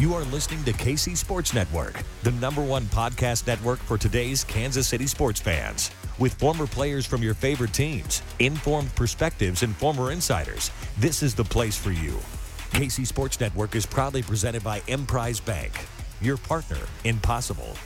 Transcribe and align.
You 0.00 0.14
are 0.14 0.24
listening 0.24 0.64
to 0.64 0.72
KC 0.72 1.14
Sports 1.14 1.52
Network, 1.52 2.02
the 2.22 2.30
number 2.30 2.64
one 2.64 2.84
podcast 2.84 3.46
network 3.46 3.78
for 3.80 3.98
today's 3.98 4.44
Kansas 4.44 4.88
City 4.88 5.06
sports 5.06 5.40
fans. 5.40 5.90
With 6.18 6.32
former 6.32 6.66
players 6.66 7.04
from 7.04 7.22
your 7.22 7.34
favorite 7.34 7.74
teams, 7.74 8.22
informed 8.38 8.94
perspectives, 8.94 9.62
and 9.62 9.76
former 9.76 10.10
insiders, 10.10 10.70
this 10.96 11.22
is 11.22 11.34
the 11.34 11.44
place 11.44 11.76
for 11.76 11.90
you. 11.90 12.12
KC 12.70 13.06
Sports 13.06 13.38
Network 13.40 13.74
is 13.74 13.84
proudly 13.84 14.22
presented 14.22 14.64
by 14.64 14.80
Emprise 14.88 15.38
Bank, 15.38 15.70
your 16.22 16.38
partner 16.38 16.80
in 17.04 17.18
possible. 17.18 17.76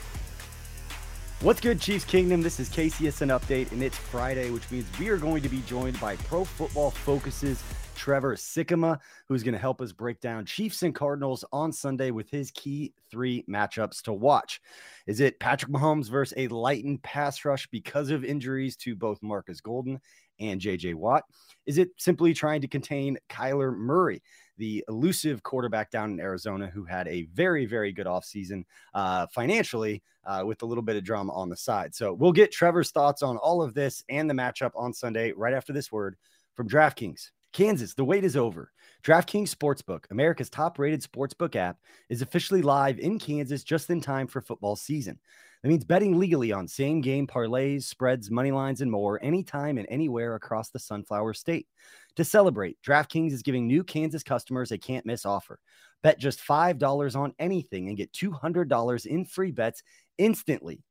What's 1.40 1.60
good, 1.60 1.80
Chiefs 1.80 2.04
Kingdom? 2.04 2.42
This 2.42 2.60
is 2.60 2.68
KCSN 2.68 3.36
Update, 3.36 3.72
and 3.72 3.82
it's 3.82 3.98
Friday, 3.98 4.52
which 4.52 4.70
means 4.70 4.86
we 5.00 5.08
are 5.08 5.18
going 5.18 5.42
to 5.42 5.48
be 5.48 5.62
joined 5.66 5.98
by 6.00 6.14
Pro 6.14 6.44
Football 6.44 6.92
Focus's 6.92 7.60
Trevor 7.94 8.36
Sikkema, 8.36 8.98
who's 9.28 9.42
going 9.42 9.54
to 9.54 9.58
help 9.58 9.80
us 9.80 9.92
break 9.92 10.20
down 10.20 10.44
Chiefs 10.44 10.82
and 10.82 10.94
Cardinals 10.94 11.44
on 11.52 11.72
Sunday 11.72 12.10
with 12.10 12.28
his 12.30 12.50
key 12.50 12.92
three 13.10 13.44
matchups 13.48 14.02
to 14.02 14.12
watch. 14.12 14.60
Is 15.06 15.20
it 15.20 15.40
Patrick 15.40 15.72
Mahomes 15.72 16.10
versus 16.10 16.34
a 16.36 16.48
lightened 16.48 17.02
pass 17.02 17.44
rush 17.44 17.66
because 17.68 18.10
of 18.10 18.24
injuries 18.24 18.76
to 18.78 18.94
both 18.94 19.22
Marcus 19.22 19.60
Golden 19.60 20.00
and 20.40 20.60
JJ 20.60 20.94
Watt? 20.94 21.24
Is 21.66 21.78
it 21.78 21.90
simply 21.96 22.34
trying 22.34 22.60
to 22.60 22.68
contain 22.68 23.18
Kyler 23.28 23.76
Murray? 23.76 24.22
the 24.56 24.84
elusive 24.88 25.42
quarterback 25.42 25.90
down 25.90 26.12
in 26.12 26.20
Arizona 26.20 26.68
who 26.68 26.84
had 26.84 27.08
a 27.08 27.24
very, 27.32 27.66
very 27.66 27.92
good 27.92 28.06
offseason 28.06 28.64
uh, 28.94 29.26
financially 29.32 30.02
uh, 30.24 30.42
with 30.46 30.62
a 30.62 30.66
little 30.66 30.82
bit 30.82 30.96
of 30.96 31.04
drama 31.04 31.32
on 31.32 31.48
the 31.48 31.56
side. 31.56 31.94
So 31.94 32.12
we'll 32.12 32.32
get 32.32 32.52
Trevor's 32.52 32.90
thoughts 32.90 33.22
on 33.22 33.36
all 33.36 33.62
of 33.62 33.74
this 33.74 34.04
and 34.08 34.28
the 34.28 34.34
matchup 34.34 34.70
on 34.74 34.92
Sunday 34.92 35.32
right 35.32 35.54
after 35.54 35.72
this 35.72 35.90
word 35.90 36.16
from 36.54 36.68
DraftKings. 36.68 37.30
Kansas, 37.54 37.94
the 37.94 38.04
wait 38.04 38.24
is 38.24 38.36
over. 38.36 38.72
DraftKings 39.04 39.54
Sportsbook, 39.54 40.06
America's 40.10 40.50
top 40.50 40.76
rated 40.76 41.02
sportsbook 41.02 41.54
app, 41.54 41.78
is 42.10 42.20
officially 42.20 42.62
live 42.62 42.98
in 42.98 43.16
Kansas 43.16 43.62
just 43.62 43.88
in 43.90 44.00
time 44.00 44.26
for 44.26 44.40
football 44.40 44.74
season. 44.74 45.20
That 45.62 45.68
means 45.68 45.84
betting 45.84 46.18
legally 46.18 46.50
on 46.50 46.66
same 46.66 47.00
game 47.00 47.28
parlays, 47.28 47.84
spreads, 47.84 48.28
money 48.28 48.50
lines, 48.50 48.80
and 48.80 48.90
more 48.90 49.22
anytime 49.22 49.78
and 49.78 49.86
anywhere 49.88 50.34
across 50.34 50.70
the 50.70 50.80
Sunflower 50.80 51.32
State. 51.34 51.68
To 52.16 52.24
celebrate, 52.24 52.76
DraftKings 52.84 53.30
is 53.30 53.42
giving 53.42 53.68
new 53.68 53.84
Kansas 53.84 54.24
customers 54.24 54.72
a 54.72 54.78
can't 54.78 55.06
miss 55.06 55.24
offer. 55.24 55.60
Bet 56.02 56.18
just 56.18 56.40
$5 56.40 57.16
on 57.16 57.34
anything 57.38 57.86
and 57.86 57.96
get 57.96 58.12
$200 58.12 59.06
in 59.06 59.24
free 59.24 59.52
bets 59.52 59.84
instantly. 60.18 60.82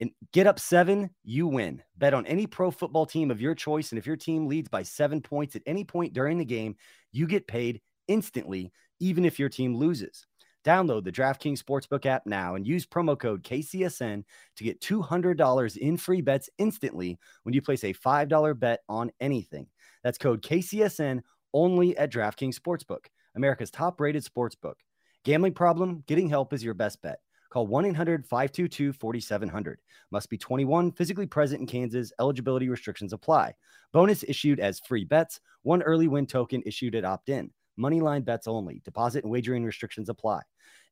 And 0.00 0.10
get 0.32 0.46
up 0.46 0.58
seven, 0.58 1.10
you 1.24 1.46
win. 1.46 1.82
Bet 1.98 2.14
on 2.14 2.26
any 2.26 2.46
pro 2.46 2.70
football 2.70 3.04
team 3.04 3.30
of 3.30 3.40
your 3.40 3.54
choice. 3.54 3.92
And 3.92 3.98
if 3.98 4.06
your 4.06 4.16
team 4.16 4.46
leads 4.46 4.68
by 4.68 4.82
seven 4.82 5.20
points 5.20 5.56
at 5.56 5.62
any 5.66 5.84
point 5.84 6.14
during 6.14 6.38
the 6.38 6.44
game, 6.44 6.76
you 7.12 7.26
get 7.26 7.46
paid 7.46 7.82
instantly, 8.08 8.72
even 8.98 9.24
if 9.24 9.38
your 9.38 9.50
team 9.50 9.76
loses. 9.76 10.26
Download 10.64 11.02
the 11.04 11.12
DraftKings 11.12 11.62
Sportsbook 11.62 12.04
app 12.06 12.26
now 12.26 12.54
and 12.54 12.66
use 12.66 12.86
promo 12.86 13.18
code 13.18 13.42
KCSN 13.42 14.24
to 14.56 14.64
get 14.64 14.80
$200 14.80 15.76
in 15.76 15.96
free 15.96 16.20
bets 16.20 16.50
instantly 16.58 17.18
when 17.44 17.54
you 17.54 17.62
place 17.62 17.84
a 17.84 17.94
$5 17.94 18.58
bet 18.58 18.80
on 18.88 19.10
anything. 19.20 19.66
That's 20.04 20.18
code 20.18 20.42
KCSN 20.42 21.20
only 21.54 21.96
at 21.96 22.12
DraftKings 22.12 22.56
Sportsbook, 22.56 23.06
America's 23.34 23.70
top 23.70 24.00
rated 24.00 24.24
sportsbook. 24.24 24.74
Gambling 25.24 25.54
problem? 25.54 26.04
Getting 26.06 26.28
help 26.28 26.52
is 26.52 26.64
your 26.64 26.74
best 26.74 27.00
bet. 27.02 27.18
Call 27.50 27.66
1 27.66 27.86
800 27.86 28.26
522 28.26 28.92
4700. 28.92 29.80
Must 30.12 30.30
be 30.30 30.38
21, 30.38 30.92
physically 30.92 31.26
present 31.26 31.60
in 31.60 31.66
Kansas. 31.66 32.12
Eligibility 32.20 32.68
restrictions 32.68 33.12
apply. 33.12 33.54
Bonus 33.92 34.22
issued 34.22 34.60
as 34.60 34.80
free 34.80 35.04
bets. 35.04 35.40
One 35.62 35.82
early 35.82 36.08
win 36.08 36.26
token 36.26 36.62
issued 36.64 36.94
at 36.94 37.04
opt 37.04 37.28
in. 37.28 37.50
Moneyline 37.78 38.24
bets 38.24 38.46
only. 38.46 38.80
Deposit 38.84 39.24
and 39.24 39.32
wagering 39.32 39.64
restrictions 39.64 40.08
apply. 40.08 40.42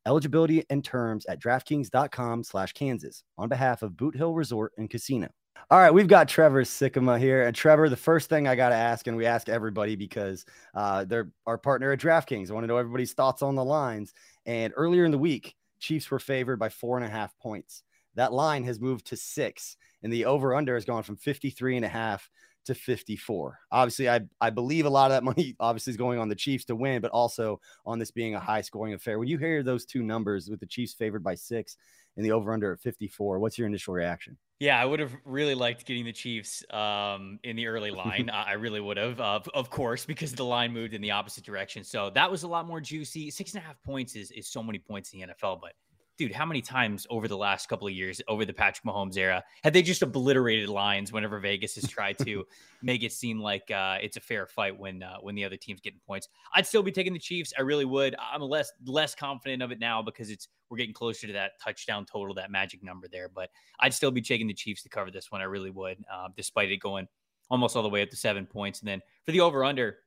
Eligibility 0.07 0.65
and 0.71 0.85
terms 0.85 1.27
at 1.27 1.41
DraftKings.com 1.41 2.43
slash 2.43 2.73
Kansas 2.73 3.23
on 3.37 3.49
behalf 3.49 3.83
of 3.83 3.97
Boot 3.97 4.17
Hill 4.17 4.35
Resort 4.35 4.73
and 4.79 4.89
Casino. 4.89 5.29
All 5.71 5.79
right, 5.79 5.93
we've 5.93 6.09
got 6.09 6.29
Trevor 6.29 6.63
Sikkema 6.65 7.19
here. 7.19 7.47
And 7.47 7.55
Trevor, 7.55 7.89
the 7.89 7.97
first 7.97 8.31
thing 8.31 8.49
I 8.49 8.55
got 8.55 8.71
to 8.71 8.75
ask, 8.75 9.07
and 9.07 9.17
we 9.17 9.27
ask 9.27 9.49
everybody 9.49 9.97
because 9.97 10.47
uh, 10.75 11.05
they're 11.05 11.31
our 11.47 11.59
partner 11.59 11.93
at 11.93 12.01
DraftKings. 12.01 12.51
I 12.51 12.55
want 12.55 12.65
to 12.65 12.69
know 12.69 12.79
everybody's 12.79 13.13
thoughts 13.13 13.43
on 13.43 13.55
the 13.55 13.65
lines. 13.65 14.15
And 14.47 14.73
earlier 14.77 15.05
in 15.05 15.11
the 15.11 15.19
week, 15.19 15.57
Chiefs 15.79 16.11
were 16.11 16.19
favored 16.19 16.59
by 16.59 16.69
four 16.69 16.97
and 16.97 17.07
a 17.07 17.11
half 17.11 17.37
points. 17.39 17.83
That 18.15 18.33
line 18.33 18.65
has 18.65 18.81
moved 18.81 19.07
to 19.07 19.17
six, 19.17 19.77
and 20.03 20.13
the 20.13 20.25
over 20.25 20.55
under 20.55 20.75
has 20.75 20.85
gone 20.85 21.03
from 21.03 21.17
53 21.17 21.77
and 21.77 21.85
a 21.85 21.89
half 21.89 22.31
to 22.67 22.75
54. 22.75 23.59
Obviously, 23.73 24.09
I, 24.09 24.21
I 24.41 24.51
believe 24.51 24.87
a 24.87 24.91
lot 24.91 25.11
of 25.11 25.17
that 25.17 25.25
money 25.37 25.57
obviously 25.61 25.93
is 25.93 25.97
going 25.97 26.19
on 26.19 26.29
the 26.29 26.35
Chiefs 26.35 26.65
to 26.67 26.77
win, 26.77 27.01
but 27.01 27.11
also 27.11 27.61
on 27.87 27.99
this 27.99 28.11
being 28.11 28.35
a 28.35 28.41
high 28.41 28.61
scoring 28.61 28.95
affair. 28.95 29.19
When 29.19 29.29
you 29.29 29.39
hear 29.39 29.63
those 29.63 29.85
two 29.85 30.03
numbers 30.03 30.49
with 30.49 30.61
the 30.61 30.67
Chiefs 30.67 30.95
favored 30.95 31.23
by 31.23 31.35
six 31.35 31.77
and 32.17 32.25
the 32.25 32.33
over 32.33 32.53
under 32.53 32.73
at 32.73 32.81
54, 32.81 33.39
what's 33.39 33.59
your 33.59 33.67
initial 33.67 33.95
reaction? 33.95 34.37
Yeah, 34.61 34.81
I 34.81 34.85
would 34.85 34.99
have 34.99 35.15
really 35.25 35.55
liked 35.55 35.87
getting 35.87 36.05
the 36.05 36.13
Chiefs 36.13 36.65
um, 36.71 37.39
in 37.45 37.55
the 37.55 37.69
early 37.69 37.91
line. 37.93 38.29
I 38.29 38.55
really 38.55 38.81
would 38.81 38.97
have, 38.97 39.21
uh, 39.21 39.41
of 39.55 39.71
course, 39.71 40.05
because 40.05 40.33
the 40.33 40.45
line 40.45 40.73
moved 40.73 40.95
in 40.95 41.01
the 41.01 41.13
opposite 41.13 41.45
direction. 41.45 41.85
So 41.85 42.11
that 42.11 42.31
was 42.31 42.43
a 42.43 42.49
lot 42.49 42.67
more 42.67 42.81
juicy. 42.81 43.31
Six 43.31 43.55
and 43.55 43.63
a 43.63 43.67
half 43.67 43.81
points 43.85 44.17
is, 44.17 44.33
is 44.33 44.49
so 44.49 44.63
many 44.63 44.79
points 44.79 45.13
in 45.13 45.21
the 45.21 45.27
NFL, 45.29 45.61
but 45.61 45.75
dude, 46.19 46.33
how 46.33 46.45
many 46.45 46.61
times 46.61 47.07
over 47.11 47.29
the 47.29 47.37
last 47.37 47.69
couple 47.69 47.87
of 47.87 47.95
years, 47.95 48.21
over 48.27 48.45
the 48.45 48.53
Patrick 48.53 48.85
Mahomes 48.85 49.17
era, 49.17 49.43
have 49.63 49.73
they 49.73 49.83
just 49.83 50.03
obliterated 50.03 50.69
lines 50.69 51.13
whenever 51.13 51.39
Vegas 51.39 51.77
has 51.77 51.89
tried 51.89 52.19
to 52.19 52.45
make 52.83 53.05
it 53.05 53.13
seem 53.13 53.41
like 53.41 53.71
uh, 53.71 53.99
it's 54.03 54.17
a 54.17 54.21
fair 54.21 54.47
fight 54.47 54.77
when 54.77 55.03
uh, 55.03 55.19
when 55.21 55.37
the 55.37 55.45
other 55.45 55.57
team's 55.57 55.81
getting 55.81 56.01
points? 56.07 56.29
I'd 56.55 56.67
still 56.67 56.83
be 56.83 56.93
taking 56.93 57.13
the 57.13 57.19
Chiefs. 57.21 57.53
I 57.57 57.63
really 57.63 57.85
would. 57.85 58.17
I'm 58.21 58.43
less 58.43 58.73
less 58.85 59.15
confident 59.15 59.63
of 59.63 59.71
it 59.71 59.79
now 59.79 60.03
because 60.03 60.31
it's 60.31 60.49
we're 60.69 60.77
getting 60.77 60.93
closer 60.93 61.27
to 61.29 61.33
that 61.33 61.53
touchdown 61.63 62.05
total, 62.05 62.35
that 62.35 62.51
magic 62.51 62.83
number 62.83 63.07
there. 63.11 63.29
But 63.29 63.51
I'd 63.79 63.95
still 63.95 64.11
be 64.11 64.21
taking 64.21 64.49
the 64.49 64.55
Chiefs 64.55 64.83
to 64.83 64.89
cover 64.89 65.11
this 65.11 65.31
one. 65.31 65.41
I 65.41 65.45
really 65.45 65.71
would, 65.71 66.05
uh, 66.13 66.29
despite 66.37 66.71
it 66.73 66.79
going 66.79 67.07
almost 67.49 67.77
all 67.77 67.83
the 67.83 67.89
way 67.89 68.03
up 68.03 68.11
to 68.11 68.17
seven 68.17 68.45
points. 68.45 68.81
And 68.81 68.89
then 68.89 69.01
for 69.25 69.33
the 69.33 69.41
over 69.41 69.65
under, 69.65 69.99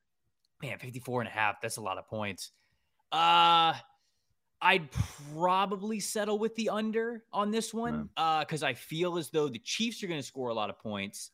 man, 0.62 0.78
54 0.78 1.22
and 1.22 1.28
a 1.28 1.32
half, 1.32 1.62
that's 1.62 1.78
a 1.78 1.82
lot 1.82 1.98
of 1.98 2.08
points. 2.08 2.52
Uh 3.12 3.74
I'd 4.62 4.90
probably 5.34 6.00
settle 6.00 6.38
with 6.38 6.56
the 6.56 6.70
under 6.70 7.24
on 7.34 7.50
this 7.50 7.74
one 7.74 8.10
because 8.16 8.64
uh, 8.64 8.68
I 8.68 8.74
feel 8.74 9.18
as 9.18 9.30
though 9.30 9.48
the 9.48 9.60
Chiefs 9.60 10.04
are 10.04 10.08
going 10.08 10.20
to 10.20 10.26
score 10.26 10.50
a 10.50 10.54
lot 10.54 10.70
of 10.70 10.78
points. 10.78 11.32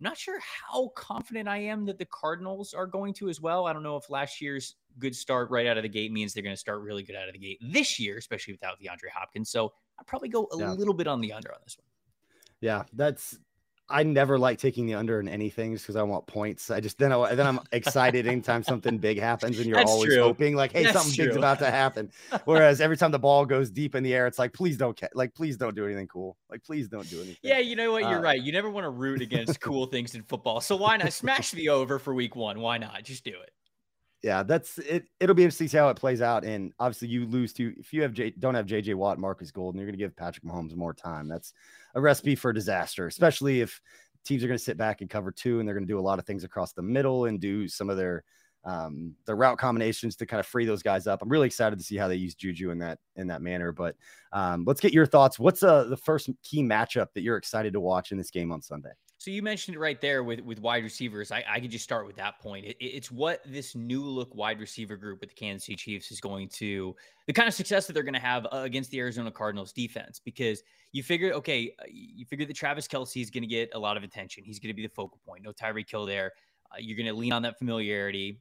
I'm 0.00 0.04
not 0.04 0.16
sure 0.16 0.40
how 0.40 0.88
confident 0.96 1.46
I 1.46 1.58
am 1.58 1.84
that 1.84 1.98
the 1.98 2.06
Cardinals 2.06 2.72
are 2.72 2.86
going 2.86 3.12
to 3.14 3.28
as 3.28 3.38
well. 3.38 3.66
I 3.66 3.74
don't 3.74 3.82
know 3.82 3.96
if 3.96 4.08
last 4.08 4.40
year's 4.40 4.76
good 4.98 5.14
start 5.14 5.50
right 5.50 5.66
out 5.66 5.76
of 5.76 5.82
the 5.82 5.90
gate 5.90 6.10
means 6.10 6.32
they're 6.32 6.42
going 6.42 6.54
to 6.54 6.60
start 6.60 6.80
really 6.80 7.02
good 7.02 7.16
out 7.16 7.28
of 7.28 7.34
the 7.34 7.38
gate 7.38 7.58
this 7.60 8.00
year, 8.00 8.16
especially 8.16 8.54
without 8.54 8.80
DeAndre 8.80 9.10
Hopkins. 9.14 9.50
So 9.50 9.74
I'd 9.98 10.06
probably 10.06 10.30
go 10.30 10.48
a 10.52 10.58
yeah. 10.58 10.72
little 10.72 10.94
bit 10.94 11.06
on 11.06 11.20
the 11.20 11.34
under 11.34 11.52
on 11.52 11.60
this 11.62 11.76
one. 11.76 11.84
Yeah, 12.62 12.84
that's 12.94 13.38
I 13.90 14.02
never 14.04 14.38
like 14.38 14.58
taking 14.58 14.86
the 14.86 14.94
under 14.94 15.18
in 15.20 15.28
anything 15.28 15.72
just 15.72 15.84
because 15.84 15.96
I 15.96 16.02
want 16.02 16.26
points. 16.26 16.70
I 16.70 16.80
just 16.80 16.98
then 16.98 17.12
I 17.12 17.34
then 17.34 17.46
I'm 17.46 17.60
excited 17.72 18.26
anytime 18.26 18.62
something 18.62 18.98
big 18.98 19.18
happens, 19.18 19.58
and 19.58 19.66
you're 19.66 19.76
That's 19.76 19.90
always 19.90 20.14
true. 20.14 20.22
hoping 20.22 20.54
like, 20.56 20.72
hey, 20.72 20.84
That's 20.84 20.96
something 21.00 21.24
big's 21.26 21.36
about 21.36 21.58
to 21.58 21.70
happen. 21.70 22.10
Whereas 22.44 22.80
every 22.80 22.96
time 22.96 23.10
the 23.10 23.18
ball 23.18 23.44
goes 23.44 23.70
deep 23.70 23.94
in 23.94 24.02
the 24.02 24.14
air, 24.14 24.26
it's 24.26 24.38
like, 24.38 24.52
please 24.52 24.76
don't 24.76 24.98
ca- 24.98 25.08
like, 25.14 25.34
please 25.34 25.56
don't 25.56 25.74
do 25.74 25.84
anything 25.84 26.06
cool. 26.06 26.36
Like, 26.50 26.62
please 26.62 26.88
don't 26.88 27.08
do 27.10 27.16
anything. 27.18 27.36
Yeah, 27.42 27.58
you 27.58 27.76
know 27.76 27.92
what? 27.92 28.02
You're 28.02 28.18
Uh, 28.18 28.22
right. 28.22 28.40
You 28.40 28.52
never 28.52 28.70
want 28.70 28.84
to 28.84 28.90
root 28.90 29.20
against 29.22 29.60
cool 29.62 29.86
things 29.86 30.14
in 30.14 30.22
football. 30.22 30.60
So 30.60 30.76
why 30.76 30.96
not 30.96 31.12
smash 31.12 31.50
the 31.52 31.68
over 31.70 31.98
for 31.98 32.14
week 32.14 32.36
one? 32.36 32.60
Why 32.60 32.78
not? 32.78 33.02
Just 33.04 33.24
do 33.24 33.30
it. 33.32 33.50
Yeah, 34.22 34.42
that's 34.42 34.78
it. 34.78 35.06
It'll 35.18 35.34
be 35.34 35.44
interesting 35.44 35.66
to 35.66 35.70
see 35.70 35.78
how 35.78 35.88
it 35.88 35.96
plays 35.96 36.20
out. 36.20 36.44
And 36.44 36.72
obviously, 36.78 37.08
you 37.08 37.26
lose 37.26 37.52
to 37.54 37.74
if 37.78 37.92
you 37.92 38.02
have 38.02 38.12
J, 38.12 38.30
don't 38.38 38.54
have 38.54 38.66
JJ 38.66 38.94
Watt, 38.94 39.18
Marcus 39.18 39.50
Golden, 39.50 39.78
you're 39.78 39.86
going 39.86 39.98
to 39.98 40.04
give 40.04 40.14
Patrick 40.14 40.44
Mahomes 40.44 40.76
more 40.76 40.92
time. 40.92 41.26
That's 41.26 41.54
a 41.94 42.00
recipe 42.00 42.34
for 42.34 42.52
disaster, 42.52 43.06
especially 43.06 43.60
if 43.62 43.80
teams 44.24 44.44
are 44.44 44.46
going 44.46 44.58
to 44.58 44.64
sit 44.64 44.76
back 44.76 45.00
and 45.00 45.08
cover 45.08 45.32
two, 45.32 45.58
and 45.58 45.66
they're 45.66 45.74
going 45.74 45.86
to 45.86 45.92
do 45.92 45.98
a 45.98 46.02
lot 46.02 46.18
of 46.18 46.26
things 46.26 46.44
across 46.44 46.72
the 46.72 46.82
middle 46.82 47.24
and 47.24 47.40
do 47.40 47.66
some 47.66 47.88
of 47.88 47.96
their 47.96 48.24
um 48.64 49.14
their 49.24 49.36
route 49.36 49.56
combinations 49.56 50.16
to 50.16 50.26
kind 50.26 50.38
of 50.38 50.44
free 50.44 50.66
those 50.66 50.82
guys 50.82 51.06
up. 51.06 51.22
I'm 51.22 51.30
really 51.30 51.46
excited 51.46 51.78
to 51.78 51.84
see 51.84 51.96
how 51.96 52.06
they 52.06 52.16
use 52.16 52.34
Juju 52.34 52.70
in 52.72 52.78
that 52.80 52.98
in 53.16 53.26
that 53.28 53.40
manner. 53.40 53.72
But 53.72 53.96
um, 54.32 54.64
let's 54.66 54.82
get 54.82 54.92
your 54.92 55.06
thoughts. 55.06 55.38
What's 55.38 55.62
uh, 55.62 55.84
the 55.84 55.96
first 55.96 56.28
key 56.42 56.62
matchup 56.62 57.06
that 57.14 57.22
you're 57.22 57.38
excited 57.38 57.72
to 57.72 57.80
watch 57.80 58.12
in 58.12 58.18
this 58.18 58.30
game 58.30 58.52
on 58.52 58.60
Sunday? 58.60 58.92
So 59.20 59.30
you 59.30 59.42
mentioned 59.42 59.76
it 59.76 59.80
right 59.80 60.00
there 60.00 60.24
with 60.24 60.40
with 60.40 60.62
wide 60.62 60.82
receivers. 60.82 61.30
I, 61.30 61.44
I 61.46 61.60
could 61.60 61.70
just 61.70 61.84
start 61.84 62.06
with 62.06 62.16
that 62.16 62.40
point. 62.40 62.64
It, 62.64 62.76
it's 62.80 63.10
what 63.10 63.42
this 63.44 63.74
new 63.74 64.02
look 64.02 64.34
wide 64.34 64.58
receiver 64.58 64.96
group 64.96 65.20
with 65.20 65.28
the 65.28 65.34
Kansas 65.34 65.66
City 65.66 65.76
Chiefs 65.76 66.10
is 66.10 66.22
going 66.22 66.48
to 66.54 66.96
the 67.26 67.34
kind 67.34 67.46
of 67.46 67.52
success 67.52 67.86
that 67.86 67.92
they're 67.92 68.02
going 68.02 68.14
to 68.14 68.18
have 68.18 68.46
uh, 68.46 68.60
against 68.60 68.90
the 68.90 68.98
Arizona 68.98 69.30
Cardinals 69.30 69.74
defense. 69.74 70.22
Because 70.24 70.62
you 70.92 71.02
figure, 71.02 71.34
okay, 71.34 71.70
uh, 71.82 71.84
you 71.92 72.24
figure 72.24 72.46
that 72.46 72.56
Travis 72.56 72.88
Kelce 72.88 73.20
is 73.20 73.28
going 73.28 73.42
to 73.42 73.46
get 73.46 73.68
a 73.74 73.78
lot 73.78 73.98
of 73.98 74.04
attention. 74.04 74.42
He's 74.42 74.58
going 74.58 74.70
to 74.70 74.74
be 74.74 74.86
the 74.86 74.94
focal 74.94 75.20
point. 75.26 75.44
No 75.44 75.52
Tyreek 75.52 75.90
Hill 75.90 76.06
there. 76.06 76.32
Uh, 76.72 76.76
you're 76.78 76.96
going 76.96 77.04
to 77.04 77.12
lean 77.12 77.34
on 77.34 77.42
that 77.42 77.58
familiarity. 77.58 78.40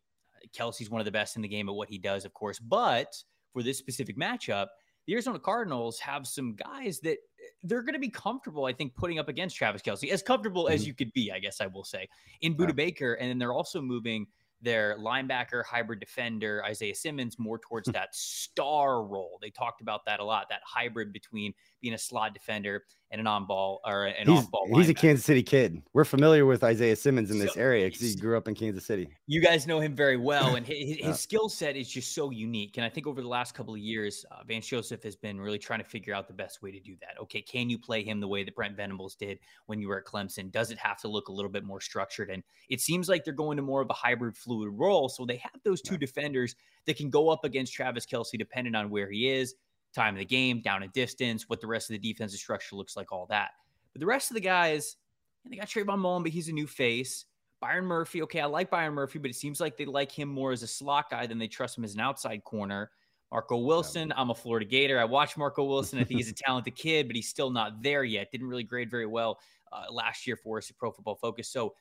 Kelce's 0.58 0.90
one 0.90 1.02
of 1.02 1.06
the 1.06 1.12
best 1.12 1.36
in 1.36 1.42
the 1.42 1.50
game 1.50 1.68
at 1.68 1.76
what 1.76 1.90
he 1.90 1.98
does, 1.98 2.24
of 2.24 2.34
course. 2.34 2.58
But 2.58 3.22
for 3.52 3.64
this 3.64 3.78
specific 3.78 4.18
matchup, 4.18 4.68
the 5.08 5.14
Arizona 5.14 5.40
Cardinals 5.40 6.00
have 6.00 6.26
some 6.26 6.56
guys 6.56 7.02
that 7.02 7.18
they're 7.64 7.82
going 7.82 7.94
to 7.94 8.00
be 8.00 8.10
comfortable, 8.10 8.66
I 8.66 8.74
think, 8.74 8.96
putting 8.96 9.20
up 9.20 9.30
against 9.30 9.56
Travis 9.56 9.82
Kelce, 9.82 10.10
as 10.10 10.22
comfortable 10.24 10.68
as 10.68 10.84
Mhm. 10.84 10.88
you 10.88 10.94
could 10.94 11.14
be, 11.14 11.32
I 11.32 11.40
guess 11.40 11.62
I 11.62 11.68
will 11.68 11.84
say, 11.84 12.08
in 12.42 12.54
Yeah. 12.54 12.58
Budda 12.58 12.76
Baker. 12.76 13.14
And 13.16 13.30
then 13.30 13.38
they're 13.38 13.54
also 13.54 13.82
moving 13.82 14.28
their 14.62 14.98
linebacker, 14.98 15.64
hybrid 15.64 16.02
defender, 16.02 16.62
Isaiah 16.66 16.94
Simmons, 16.94 17.40
more 17.40 17.58
towards 17.60 17.90
that 17.94 18.14
star 18.14 19.06
role. 19.06 19.40
They 19.42 19.50
talked 19.52 19.80
about 19.80 20.04
that 20.06 20.20
a 20.20 20.24
lot, 20.24 20.50
that 20.50 20.62
hybrid 20.66 21.14
between 21.14 21.54
being 21.80 21.94
a 21.94 21.98
slot 21.98 22.34
defender 22.34 22.86
and 23.12 23.20
an 23.20 23.26
on 23.28 23.46
ball 23.48 23.82
or 23.86 24.06
an 24.06 24.28
He's, 24.28 24.40
off 24.40 24.52
ball. 24.52 24.68
he's 24.76 24.88
a 24.90 24.94
Kansas 24.94 25.26
City 25.26 25.42
kid. 25.42 25.82
We're 25.94 26.06
familiar 26.06 26.46
with 26.46 26.64
Isaiah 26.64 26.96
Simmons 26.96 27.32
in 27.32 27.40
this 27.40 27.54
So- 27.56 27.60
area 27.60 27.88
because 27.88 28.02
he 28.02 28.16
grew 28.16 28.38
up 28.38 28.48
in 28.48 28.54
Kansas 28.56 28.86
City. 28.86 29.10
You 29.26 29.42
guys 29.42 29.66
know 29.66 29.80
him 29.80 29.96
very 29.96 30.18
well, 30.18 30.56
and 30.56 30.66
his, 30.68 30.78
his 30.90 30.98
Yeah. 31.00 31.12
skill 31.14 31.50
set 31.50 31.76
is 31.76 31.90
just 31.90 32.14
so 32.14 32.30
unique. 32.30 32.78
And 32.78 32.86
I 32.86 32.90
think 32.90 33.08
over 33.08 33.22
the 33.22 33.28
last 33.28 33.56
couple 33.56 33.74
of 33.74 33.80
years, 33.80 34.26
uh, 34.32 34.44
Vance 34.44 34.68
Joseph 34.68 35.02
has 35.04 35.16
been 35.16 35.40
really 35.42 35.58
trying 35.58 35.80
to 35.80 35.86
figure 35.86 36.14
out 36.14 36.28
the 36.28 36.34
best 36.34 36.62
way 36.62 36.72
to 36.72 36.80
do 36.80 36.96
that. 37.02 37.20
Okay, 37.22 37.42
can 37.42 37.70
you 37.70 37.80
play 37.80 38.04
him 38.04 38.20
the 38.20 38.28
way 38.28 38.44
that 38.44 38.56
Brent 38.56 38.76
Venables 38.78 39.16
did 39.16 39.40
when 39.66 39.80
you 39.82 39.88
were 39.88 39.98
at 39.98 40.06
Clemson? 40.06 40.52
Does 40.52 40.70
it 40.70 40.78
have 40.78 41.00
to 41.02 41.08
look 41.08 41.30
a 41.30 41.32
little 41.32 41.52
bit 41.52 41.64
more 41.64 41.82
structured? 41.82 42.30
And 42.30 42.44
it 42.70 42.80
seems 42.80 43.10
like 43.10 43.26
they're 43.26 43.34
going 43.34 43.58
to 43.58 43.64
more 43.64 43.82
of 43.82 43.90
a 43.90 43.94
hybrid, 43.94 44.38
fluid 44.38 44.70
role. 44.74 45.10
So 45.10 45.26
they 45.26 45.38
have 45.38 45.60
those 45.64 45.82
two 45.82 45.96
Yeah. 45.96 46.00
defenders 46.00 46.56
that 46.86 46.98
can 46.98 47.10
go 47.10 47.30
up 47.30 47.44
against 47.44 47.74
Travis 47.74 48.06
Kelce, 48.06 48.38
depending 48.38 48.76
on 48.76 48.90
where 48.90 49.10
he 49.10 49.30
is, 49.30 49.56
time 49.94 50.16
of 50.16 50.20
the 50.20 50.26
game, 50.26 50.62
down 50.62 50.84
and 50.84 50.92
distance, 50.94 51.48
what 51.48 51.62
the 51.62 51.68
rest 51.68 51.90
of 51.90 52.00
the 52.00 52.12
defensive 52.12 52.40
structure 52.40 52.76
looks 52.76 52.96
like, 52.96 53.12
all 53.12 53.26
that. 53.28 53.52
But 53.94 54.00
the 54.00 54.06
rest 54.06 54.30
of 54.32 54.36
the 54.36 54.42
guys, 54.42 54.98
and 55.44 55.54
they 55.54 55.58
got 55.58 55.68
Trayvon 55.68 56.00
Mullen, 56.00 56.24
but 56.24 56.32
he's 56.32 56.50
a 56.50 56.54
new 56.54 56.68
face. 56.68 57.26
Byron 57.62 57.86
Murphy, 57.86 58.22
okay, 58.22 58.40
I 58.40 58.46
like 58.46 58.70
Byron 58.70 58.94
Murphy, 58.94 59.20
but 59.20 59.30
it 59.30 59.36
seems 59.36 59.60
like 59.60 59.78
they 59.78 59.86
like 59.86 60.12
him 60.12 60.30
more 60.30 60.52
as 60.52 60.64
a 60.64 60.68
slot 60.68 61.10
guy 61.10 61.28
than 61.28 61.38
they 61.38 61.48
trust 61.48 61.78
him 61.78 61.84
as 61.84 61.94
an 61.94 62.00
outside 62.00 62.44
corner. 62.44 62.92
Marco 63.32 63.58
Wilson, 63.58 64.12
I'm 64.16 64.32
a 64.32 64.36
Florida 64.36 64.66
Gator. 64.66 65.00
I 65.00 65.04
watch 65.06 65.38
Marco 65.38 65.64
Wilson. 65.64 66.00
I 66.00 66.04
think 66.04 66.20
he's 66.20 66.32
a 66.32 66.34
talented 66.34 66.76
kid, 66.76 67.08
but 67.08 67.16
he's 67.16 67.30
still 67.30 67.52
not 67.52 67.84
there 67.84 68.04
yet. 68.04 68.32
Didn't 68.32 68.48
really 68.48 68.64
grade 68.64 68.90
very 68.90 69.06
well 69.06 69.40
uh, 69.72 69.92
last 69.92 70.26
year 70.26 70.36
for 70.36 70.58
us 70.58 70.70
at 70.70 70.78
Pro 70.78 70.92
Football 70.92 71.16
Focus. 71.16 71.48
So 71.48 71.76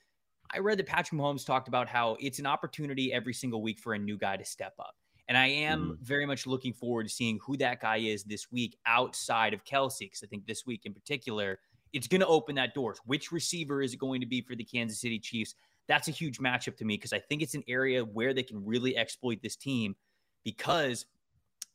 I 0.52 0.58
read 0.58 0.78
that 0.78 0.86
Patrick 0.86 1.18
Mahomes 1.18 1.46
talked 1.46 1.68
about 1.68 1.88
how 1.88 2.16
it's 2.20 2.38
an 2.38 2.46
opportunity 2.46 3.12
every 3.12 3.32
single 3.32 3.62
week 3.62 3.78
for 3.78 3.94
a 3.94 3.98
new 3.98 4.18
guy 4.18 4.36
to 4.36 4.44
step 4.44 4.74
up. 4.78 4.94
And 5.28 5.36
I 5.36 5.46
am 5.46 5.82
mm-hmm. 5.82 6.04
very 6.04 6.24
much 6.24 6.46
looking 6.46 6.72
forward 6.72 7.04
to 7.04 7.12
seeing 7.12 7.38
who 7.44 7.56
that 7.58 7.80
guy 7.80 7.98
is 7.98 8.24
this 8.24 8.50
week 8.50 8.78
outside 8.86 9.52
of 9.52 9.64
Kelce, 9.64 10.00
because 10.00 10.22
I 10.22 10.26
think 10.26 10.46
this 10.46 10.64
week 10.66 10.82
in 10.86 10.94
particular, 10.94 11.58
it's 11.92 12.06
going 12.06 12.20
to 12.20 12.26
open 12.26 12.54
that 12.56 12.74
doors. 12.74 12.98
Which 13.04 13.30
receiver 13.30 13.82
is 13.82 13.92
it 13.92 13.98
going 13.98 14.20
to 14.20 14.26
be 14.26 14.40
for 14.40 14.54
the 14.54 14.64
Kansas 14.64 15.00
City 15.00 15.18
Chiefs? 15.18 15.54
That's 15.86 16.08
a 16.08 16.10
huge 16.10 16.38
matchup 16.38 16.76
to 16.78 16.84
me 16.84 16.96
because 16.96 17.12
I 17.12 17.18
think 17.18 17.42
it's 17.42 17.54
an 17.54 17.64
area 17.68 18.04
where 18.04 18.34
they 18.34 18.42
can 18.42 18.64
really 18.64 18.96
exploit 18.96 19.40
this 19.42 19.56
team 19.56 19.96
because 20.44 21.06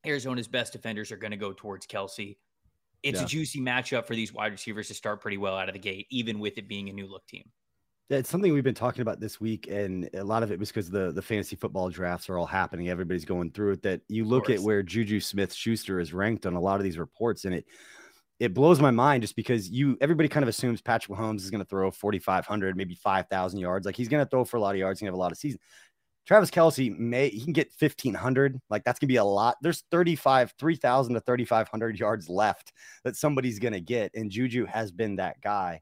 Arizona's 0.06 0.48
best 0.48 0.74
defenders 0.74 1.12
are 1.12 1.18
going 1.18 1.32
to 1.32 1.38
go 1.38 1.54
towards 1.54 1.88
Kelce. 1.88 2.38
It's 3.04 3.20
Yeah. 3.20 3.26
a 3.26 3.28
juicy 3.28 3.60
matchup 3.60 4.06
for 4.06 4.16
these 4.16 4.34
wide 4.34 4.52
receivers 4.52 4.88
to 4.88 4.94
start 4.94 5.22
pretty 5.22 5.38
well 5.38 5.58
out 5.58 5.68
of 5.68 5.74
the 5.74 5.80
gate, 5.80 6.08
even 6.10 6.40
with 6.40 6.58
it 6.58 6.68
being 6.68 6.90
a 6.90 6.94
new 6.94 7.08
look 7.08 7.26
team. 7.28 7.52
It's 8.10 8.30
something 8.30 8.54
we've 8.54 8.64
been 8.64 8.76
talking 8.76 9.02
about 9.02 9.20
this 9.20 9.40
week, 9.40 9.68
and 9.70 10.10
a 10.14 10.24
lot 10.24 10.44
of 10.44 10.52
it 10.52 10.60
was 10.60 10.70
because 10.70 10.90
the 10.90 11.12
the 11.12 11.22
fantasy 11.22 11.56
football 11.56 11.90
drafts 11.90 12.30
are 12.30 12.38
all 12.38 12.46
happening. 12.46 12.90
Everybody's 12.90 13.26
going 13.26 13.52
through 13.52 13.74
it. 13.74 13.84
That 13.84 14.02
you 14.08 14.26
look 14.26 14.50
at 14.50 14.60
where 14.60 14.84
Juju 14.84 15.20
Smith 15.20 15.54
Schuster 15.54 16.00
is 16.00 16.14
ranked 16.14 16.46
on 16.46 16.54
a 16.56 16.60
lot 16.60 16.80
of 16.80 16.84
these 16.84 16.98
reports, 16.98 17.46
and 17.46 17.56
it 17.56 17.66
it 18.40 18.54
blows 18.54 18.82
my 18.82 18.92
mind 18.92 19.24
just 19.24 19.36
because 19.36 19.70
you 19.70 19.98
everybody 20.02 20.28
kind 20.28 20.44
of 20.44 20.50
assumes 20.50 20.82
Patrick 20.82 21.18
Mahomes 21.18 21.42
is 21.42 21.50
going 21.50 21.64
to 21.64 21.70
throw 21.70 21.90
4,500, 21.92 22.76
maybe 22.76 22.96
5,000 22.96 23.60
yards. 23.60 23.86
Like 23.86 23.96
he's 23.96 24.10
going 24.10 24.24
to 24.24 24.30
throw 24.30 24.44
for 24.44 24.58
a 24.58 24.62
lot 24.62 24.76
of 24.76 24.80
yards, 24.80 25.00
he's 25.00 25.06
going 25.06 25.12
to 25.12 25.16
have 25.16 25.20
a 25.20 25.24
lot 25.24 25.32
of 25.32 25.38
season. 25.38 25.60
Travis 26.26 26.52
Kelce 26.52 26.98
may 26.98 27.30
he 27.30 27.42
can 27.42 27.54
get 27.54 27.72
1,500. 27.80 28.60
Like 28.70 28.84
that's 28.84 29.00
going 29.00 29.08
to 29.08 29.14
be 29.14 29.18
a 29.18 29.24
lot. 29.24 29.58
There's 29.62 29.84
35, 29.92 30.54
3,000 30.60 31.14
to 31.14 31.20
3,500 31.22 32.00
yards 32.00 32.30
left 32.30 32.74
that 33.04 33.16
somebody's 33.16 33.60
going 33.60 33.74
to 33.74 33.82
get, 33.82 34.12
and 34.14 34.30
Juju 34.30 34.66
has 34.66 34.92
been 34.92 35.18
that 35.18 35.42
guy. 35.42 35.82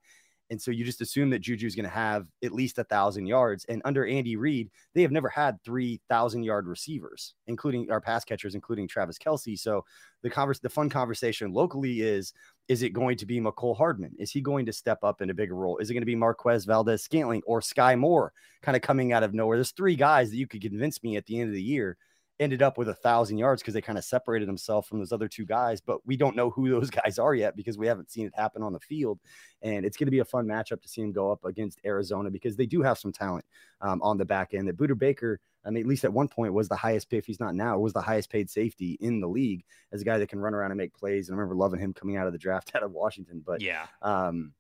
And 0.52 0.62
so 0.62 0.70
you 0.70 0.84
just 0.84 1.00
assume 1.00 1.30
that 1.30 1.40
Juju 1.40 1.66
is 1.66 1.76
going 1.76 1.86
to 1.86 1.90
have 1.90 2.28
at 2.44 2.52
least 2.52 2.78
a 2.78 2.84
thousand 2.84 3.26
yards. 3.26 3.66
And 3.70 3.82
under 3.86 4.06
Andy 4.06 4.36
Reid, 4.36 4.70
they 4.94 5.02
have 5.02 5.12
never 5.12 5.30
had 5.30 5.58
3,000 5.64 6.44
yard 6.44 6.68
receivers, 6.68 7.36
including 7.48 7.90
our 7.90 8.02
pass 8.02 8.26
catchers, 8.26 8.54
including 8.54 8.86
Travis 8.86 9.18
Kelce. 9.18 9.58
So 9.58 9.86
the 10.24 10.30
converse, 10.30 10.60
the 10.60 10.70
fun 10.70 10.90
conversation 10.90 11.54
locally 11.54 12.02
is, 12.02 12.34
is 12.68 12.84
it 12.84 12.92
going 12.92 13.16
to 13.18 13.26
be 13.26 13.40
Mecole 13.40 13.78
Hardman? 13.78 14.12
Is 14.20 14.30
he 14.30 14.42
going 14.42 14.66
to 14.66 14.74
step 14.74 15.00
up 15.04 15.22
in 15.22 15.30
a 15.30 15.34
bigger 15.34 15.56
role? 15.56 15.78
Is 15.78 15.90
it 15.90 15.94
going 15.94 16.02
to 16.02 16.06
be 16.06 16.16
Marquez 16.16 16.66
Valdes 16.66 17.02
Scantling 17.02 17.42
or 17.48 17.62
Skyy 17.62 17.98
Moore 17.98 18.34
kind 18.62 18.76
of 18.76 18.82
coming 18.82 19.14
out 19.14 19.24
of 19.24 19.34
nowhere? 19.34 19.56
There's 19.56 19.72
three 19.72 19.96
guys 19.96 20.30
that 20.32 20.38
you 20.38 20.48
could 20.48 20.62
convince 20.62 21.02
me 21.02 21.16
at 21.16 21.26
the 21.28 21.40
end 21.40 21.50
of 21.50 21.56
the 21.56 21.64
year 21.64 21.98
ended 22.42 22.64
up 22.64 22.78
with 22.78 22.90
a 22.90 22.94
thousand 22.94 23.38
yards 23.38 23.62
because 23.62 23.76
they 23.76 23.82
kind 23.82 24.00
of 24.00 24.04
separated 24.04 24.48
themselves 24.48 24.88
from 24.88 24.98
those 24.98 25.12
other 25.12 25.28
two 25.28 25.46
guys, 25.46 25.80
but 25.80 26.06
we 26.08 26.18
don't 26.18 26.36
know 26.36 26.50
who 26.50 26.70
those 26.70 26.90
guys 27.04 27.20
are 27.20 27.36
yet 27.36 27.56
because 27.56 27.78
we 27.78 27.86
haven't 27.86 28.10
seen 28.10 28.26
it 28.26 28.34
happen 28.36 28.64
on 28.64 28.74
the 28.74 28.80
field. 28.80 29.20
And 29.62 29.86
it's 29.86 29.96
going 29.96 30.08
to 30.08 30.12
be 30.12 30.20
a 30.20 30.26
fun 30.26 30.48
matchup 30.48 30.82
to 30.82 30.90
see 30.90 31.02
him 31.02 31.12
go 31.12 31.32
up 31.32 31.46
against 31.46 31.80
Arizona 31.86 32.32
because 32.32 32.56
they 32.56 32.66
do 32.66 32.82
have 32.82 32.98
some 32.98 33.12
talent 33.12 33.46
um, 33.82 34.02
on 34.02 34.18
the 34.18 34.26
back 34.26 34.56
end. 34.56 34.68
That 34.68 34.76
Budda 34.76 34.98
Baker, 34.98 35.40
I 35.64 35.70
mean, 35.70 35.84
at 35.84 35.88
least 35.88 36.04
at 36.04 36.12
one 36.12 36.28
point 36.28 36.52
was 36.52 36.68
the 36.68 36.76
highest 36.76 37.12
paid, 37.12 37.18
if 37.20 37.28
he's 37.28 37.40
not 37.40 37.54
now, 37.54 37.78
was 37.78 37.94
the 37.94 38.02
highest 38.02 38.32
paid 38.32 38.50
safety 38.50 38.98
in 39.00 39.22
the 39.22 39.30
league 39.30 39.64
as 39.92 40.02
a 40.02 40.06
guy 40.06 40.18
that 40.18 40.30
can 40.30 40.40
run 40.40 40.56
around 40.56 40.72
and 40.72 40.80
make 40.80 40.96
plays. 40.96 41.30
And 41.30 41.36
I 41.36 41.38
remember 41.38 41.56
loving 41.56 41.80
him 41.80 41.94
coming 41.94 42.18
out 42.18 42.26
of 42.26 42.34
the 42.34 42.40
draft 42.40 42.72
out 42.76 42.82
of 42.82 42.92
Washington. 42.92 43.44
But 43.46 43.62
Yeah. 43.62 43.86
um, 44.02 44.54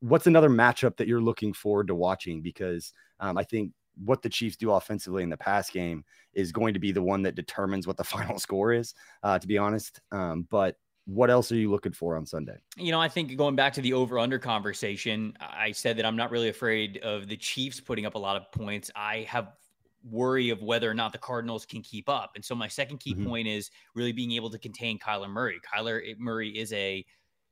what's 0.00 0.26
another 0.26 0.48
matchup 0.48 0.96
that 0.96 1.08
you're 1.08 1.20
looking 1.20 1.52
forward 1.52 1.88
to 1.88 1.94
watching? 1.94 2.40
Because 2.40 2.94
um, 3.20 3.36
I 3.36 3.44
think 3.44 3.72
what 4.04 4.22
the 4.22 4.28
Chiefs 4.28 4.56
do 4.56 4.70
offensively 4.72 5.22
in 5.22 5.28
the 5.28 5.36
pass 5.36 5.70
game 5.70 6.04
is 6.32 6.52
going 6.52 6.74
to 6.74 6.80
be 6.80 6.92
the 6.92 7.02
one 7.02 7.22
that 7.22 7.34
determines 7.34 7.86
what 7.86 7.96
the 7.96 8.04
final 8.16 8.38
score 8.38 8.72
is, 8.72 8.94
uh, 9.22 9.38
to 9.38 9.46
be 9.46 9.58
honest. 9.58 10.00
Um, 10.12 10.46
but 10.50 10.76
what 11.06 11.30
else 11.30 11.50
are 11.50 11.56
you 11.56 11.70
looking 11.70 11.92
for 11.92 12.16
on 12.16 12.26
Sunday? 12.26 12.58
You 12.76 12.92
know, 12.92 13.00
I 13.00 13.08
think 13.08 13.34
going 13.36 13.56
back 13.56 13.72
to 13.74 13.80
the 13.80 13.94
over 13.94 14.18
under 14.18 14.38
conversation, 14.38 15.34
I 15.40 15.72
said 15.72 15.96
that 15.96 16.04
I'm 16.04 16.16
not 16.16 16.30
really 16.30 16.48
afraid 16.50 16.98
of 16.98 17.28
the 17.28 17.36
Chiefs 17.36 17.80
putting 17.80 18.04
up 18.04 18.14
a 18.14 18.18
lot 18.18 18.36
of 18.36 18.52
points. 18.52 18.90
I 18.94 19.20
have 19.22 19.54
worry 20.04 20.50
of 20.50 20.62
whether 20.62 20.88
or 20.88 20.94
not 20.94 21.12
the 21.12 21.18
Cardinals 21.18 21.66
can 21.66 21.82
keep 21.82 22.08
up. 22.08 22.32
And 22.34 22.44
so 22.44 22.54
my 22.54 22.68
second 22.68 22.98
key 22.98 23.14
Mhm. 23.14 23.26
point 23.26 23.48
is 23.48 23.70
really 23.94 24.12
being 24.12 24.32
able 24.32 24.48
to 24.50 24.58
contain 24.58 24.98
Kyler 24.98 25.28
Murray. 25.28 25.58
Kyler 25.60 26.16
Murray 26.18 26.56
is 26.56 26.72
a 26.72 27.04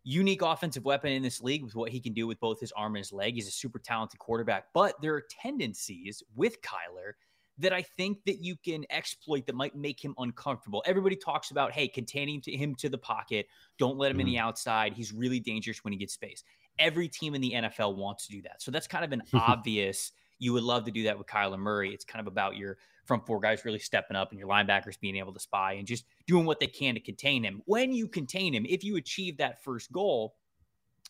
unique 0.09 0.41
offensive 0.41 0.85
weapon 0.85 1.11
in 1.11 1.21
this 1.21 1.43
league 1.43 1.65
with 1.65 1.75
what 1.75 1.91
he 1.91 1.99
can 1.99 2.13
do 2.13 2.29
with 2.29 2.39
both 2.39 2.61
his 2.61 2.71
arm 2.73 2.95
and 2.95 3.05
his 3.05 3.13
leg. 3.13 3.35
He's 3.35 3.49
a 3.49 3.51
super 3.51 3.81
talented 3.81 4.21
quarterback, 4.21 4.67
but 4.73 4.95
there 5.03 5.13
are 5.15 5.25
tendencies 5.43 6.23
with 6.37 6.63
Kyler 6.63 7.15
that 7.59 7.73
I 7.73 7.83
think 7.83 8.19
that 8.25 8.37
you 8.41 8.55
can 8.55 8.85
exploit 8.91 9.47
that 9.47 9.57
might 9.57 9.75
make 9.75 10.03
him 10.03 10.15
uncomfortable. 10.19 10.81
Everybody 10.87 11.17
talks 11.17 11.51
about, 11.51 11.73
hey, 11.73 11.89
containing 11.89 12.41
to 12.43 12.53
him 12.53 12.77
to 12.77 12.89
the 12.89 12.99
pocket, 12.99 13.47
don't 13.79 13.99
let 13.99 14.13
him 14.13 14.21
in 14.21 14.27
the 14.27 14.37
mm-hmm. 14.37 14.47
outside. 14.47 14.93
He's 14.93 15.13
really 15.13 15.41
dangerous 15.41 15.83
when 15.83 15.93
he 15.93 15.99
gets 15.99 16.15
space. 16.15 16.45
Every 16.79 17.09
team 17.09 17.35
in 17.35 17.41
the 17.41 17.55
NFL 17.55 17.97
wants 17.97 18.29
to 18.29 18.33
do 18.33 18.43
that. 18.43 18.63
So 18.63 18.71
that's 18.71 18.87
kind 18.87 19.05
of 19.05 19.11
an 19.11 19.23
obvious. 19.35 20.13
You 20.39 20.53
would 20.53 20.63
love 20.63 20.85
to 20.85 20.93
do 20.93 21.03
that 21.05 21.19
with 21.19 21.27
Kyler 21.27 21.59
Murray. 21.59 21.93
It's 21.93 22.05
kind 22.05 22.21
of 22.21 22.29
about 22.29 22.57
your 22.57 22.79
front 23.07 23.27
four 23.27 23.41
guys 23.41 23.65
really 23.65 23.79
stepping 23.79 24.17
up 24.17 24.31
and 24.31 24.39
your 24.39 24.49
linebackers 24.49 24.99
being 25.01 25.17
able 25.17 25.33
to 25.33 25.41
spy 25.41 25.75
and 25.75 25.87
just 25.87 26.05
doing 26.27 26.45
what 26.45 26.61
they 26.61 26.67
can 26.67 26.95
to 26.95 27.01
contain 27.01 27.43
him. 27.45 27.63
When 27.67 27.93
you 27.93 28.09
contain 28.09 28.55
him, 28.55 28.67
if 28.69 28.85
you 28.85 28.97
achieve 28.97 29.39
that 29.39 29.63
first 29.63 29.93
goal, 29.93 30.35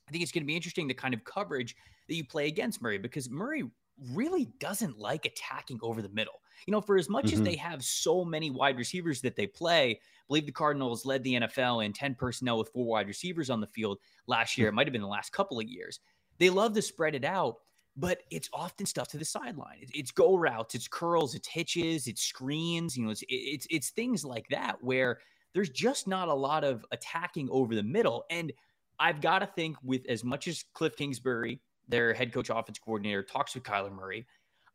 I 0.09 0.13
think 0.13 0.23
it's 0.23 0.33
going 0.33 0.43
to 0.43 0.47
be 0.47 0.57
interesting 0.57 0.87
the 0.87 0.95
kind 0.95 1.15
of 1.15 1.25
coverage 1.25 1.77
that 2.09 2.15
you 2.15 2.25
play 2.25 2.47
against 2.47 2.81
Murray 2.81 2.99
because 2.99 3.29
Murray 3.31 3.65
really 4.13 4.47
doesn't 4.61 4.99
like 4.99 5.25
attacking 5.25 5.79
over 5.83 6.03
the 6.03 6.09
middle. 6.11 6.41
You 6.67 6.73
know, 6.73 6.81
for 6.81 6.97
as 6.97 7.09
much 7.09 7.27
mm-hmm. 7.27 7.35
as 7.35 7.43
they 7.43 7.57
have 7.57 7.83
so 7.85 8.25
many 8.25 8.51
wide 8.51 8.77
receivers 8.77 9.21
that 9.23 9.37
they 9.37 9.47
play, 9.47 9.93
I 9.93 9.99
believe 10.29 10.47
the 10.47 10.53
Cardinals 10.53 11.05
led 11.05 11.23
the 11.23 11.35
NFL 11.35 11.85
in 11.85 11.93
10 11.93 12.15
personnel 12.15 12.59
with 12.59 12.71
four 12.71 12.87
wide 12.87 13.09
receivers 13.09 13.51
on 13.51 13.61
the 13.61 13.67
field 13.67 13.99
last 14.27 14.57
year. 14.59 14.69
It 14.69 14.73
might 14.73 14.87
have 14.87 14.93
been 14.93 15.03
the 15.03 15.09
last 15.09 15.33
couple 15.33 15.59
of 15.59 15.67
years. 15.67 16.01
They 16.39 16.51
love 16.51 16.75
to 16.75 16.83
spread 16.83 17.15
it 17.15 17.25
out, 17.25 17.57
but 17.97 18.19
it's 18.31 18.49
often 18.53 18.87
stuff 18.87 19.09
to 19.09 19.19
the 19.19 19.25
sideline. 19.25 19.87
It's 19.95 20.11
go 20.11 20.37
routes, 20.37 20.75
it's 20.75 20.89
curls, 20.89 21.35
it's 21.35 21.49
hitches, 21.49 22.07
it's 22.07 22.23
screens. 22.23 22.97
You 22.97 23.05
know, 23.05 23.11
it's 23.11 23.25
it's 23.29 23.67
it's 23.71 23.91
things 23.91 24.25
like 24.25 24.47
that 24.51 24.83
where 24.83 25.19
there's 25.55 25.71
just 25.71 26.07
not 26.07 26.29
a 26.29 26.35
lot 26.35 26.65
of 26.65 26.85
attacking 26.93 27.49
over 27.51 27.75
the 27.75 27.83
middle. 27.83 28.25
And 28.31 28.53
I've 28.99 29.21
got 29.21 29.39
to 29.39 29.47
think 29.47 29.77
with 29.83 30.05
as 30.09 30.23
much 30.25 30.49
as 30.49 30.65
Cliff 30.75 30.97
Kingsbury, 30.97 31.61
their 31.89 32.13
head 32.13 32.33
coach, 32.33 32.51
offense 32.51 32.79
coordinator, 32.79 33.23
talks 33.23 33.55
with 33.55 33.65
Kyler 33.65 33.93
Murray. 33.93 34.27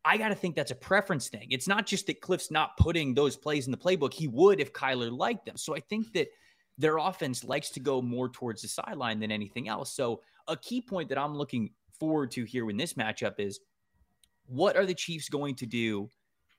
I 0.04 0.18
got 0.18 0.30
to 0.30 0.36
think 0.36 0.56
that's 0.56 0.72
a 0.72 0.76
preference 0.76 1.30
thing. 1.30 1.48
It's 1.52 1.68
not 1.68 1.86
just 1.86 2.08
that 2.08 2.22
Cliff's 2.22 2.50
not 2.50 2.76
putting 2.78 3.14
those 3.14 3.38
plays 3.38 3.68
in 3.68 3.72
the 3.72 3.78
playbook. 3.78 4.14
He 4.14 4.28
would 4.28 4.60
if 4.60 4.74
Kyler 4.74 5.16
liked 5.16 5.46
them. 5.46 5.58
So 5.58 5.76
I 5.76 5.80
think 5.80 6.12
that 6.14 6.28
their 6.80 6.98
offense 6.98 7.44
likes 7.44 7.70
to 7.72 7.80
go 7.80 8.02
more 8.02 8.28
towards 8.30 8.64
the 8.64 8.68
sideline 8.68 9.20
than 9.20 9.32
anything 9.32 9.68
else. 9.68 9.94
So 9.94 10.22
a 10.48 10.58
key 10.58 10.82
point 10.82 11.10
that 11.10 11.20
I'm 11.20 11.36
looking 11.36 11.70
forward 12.02 12.32
to 12.32 12.44
here 12.46 12.68
in 12.72 12.78
this 12.78 12.96
matchup 12.96 13.36
is 13.38 13.60
what 14.48 14.76
are 14.76 14.88
the 14.88 14.96
Chiefs 14.96 15.30
going 15.30 15.54
to 15.54 15.68
do 15.68 16.10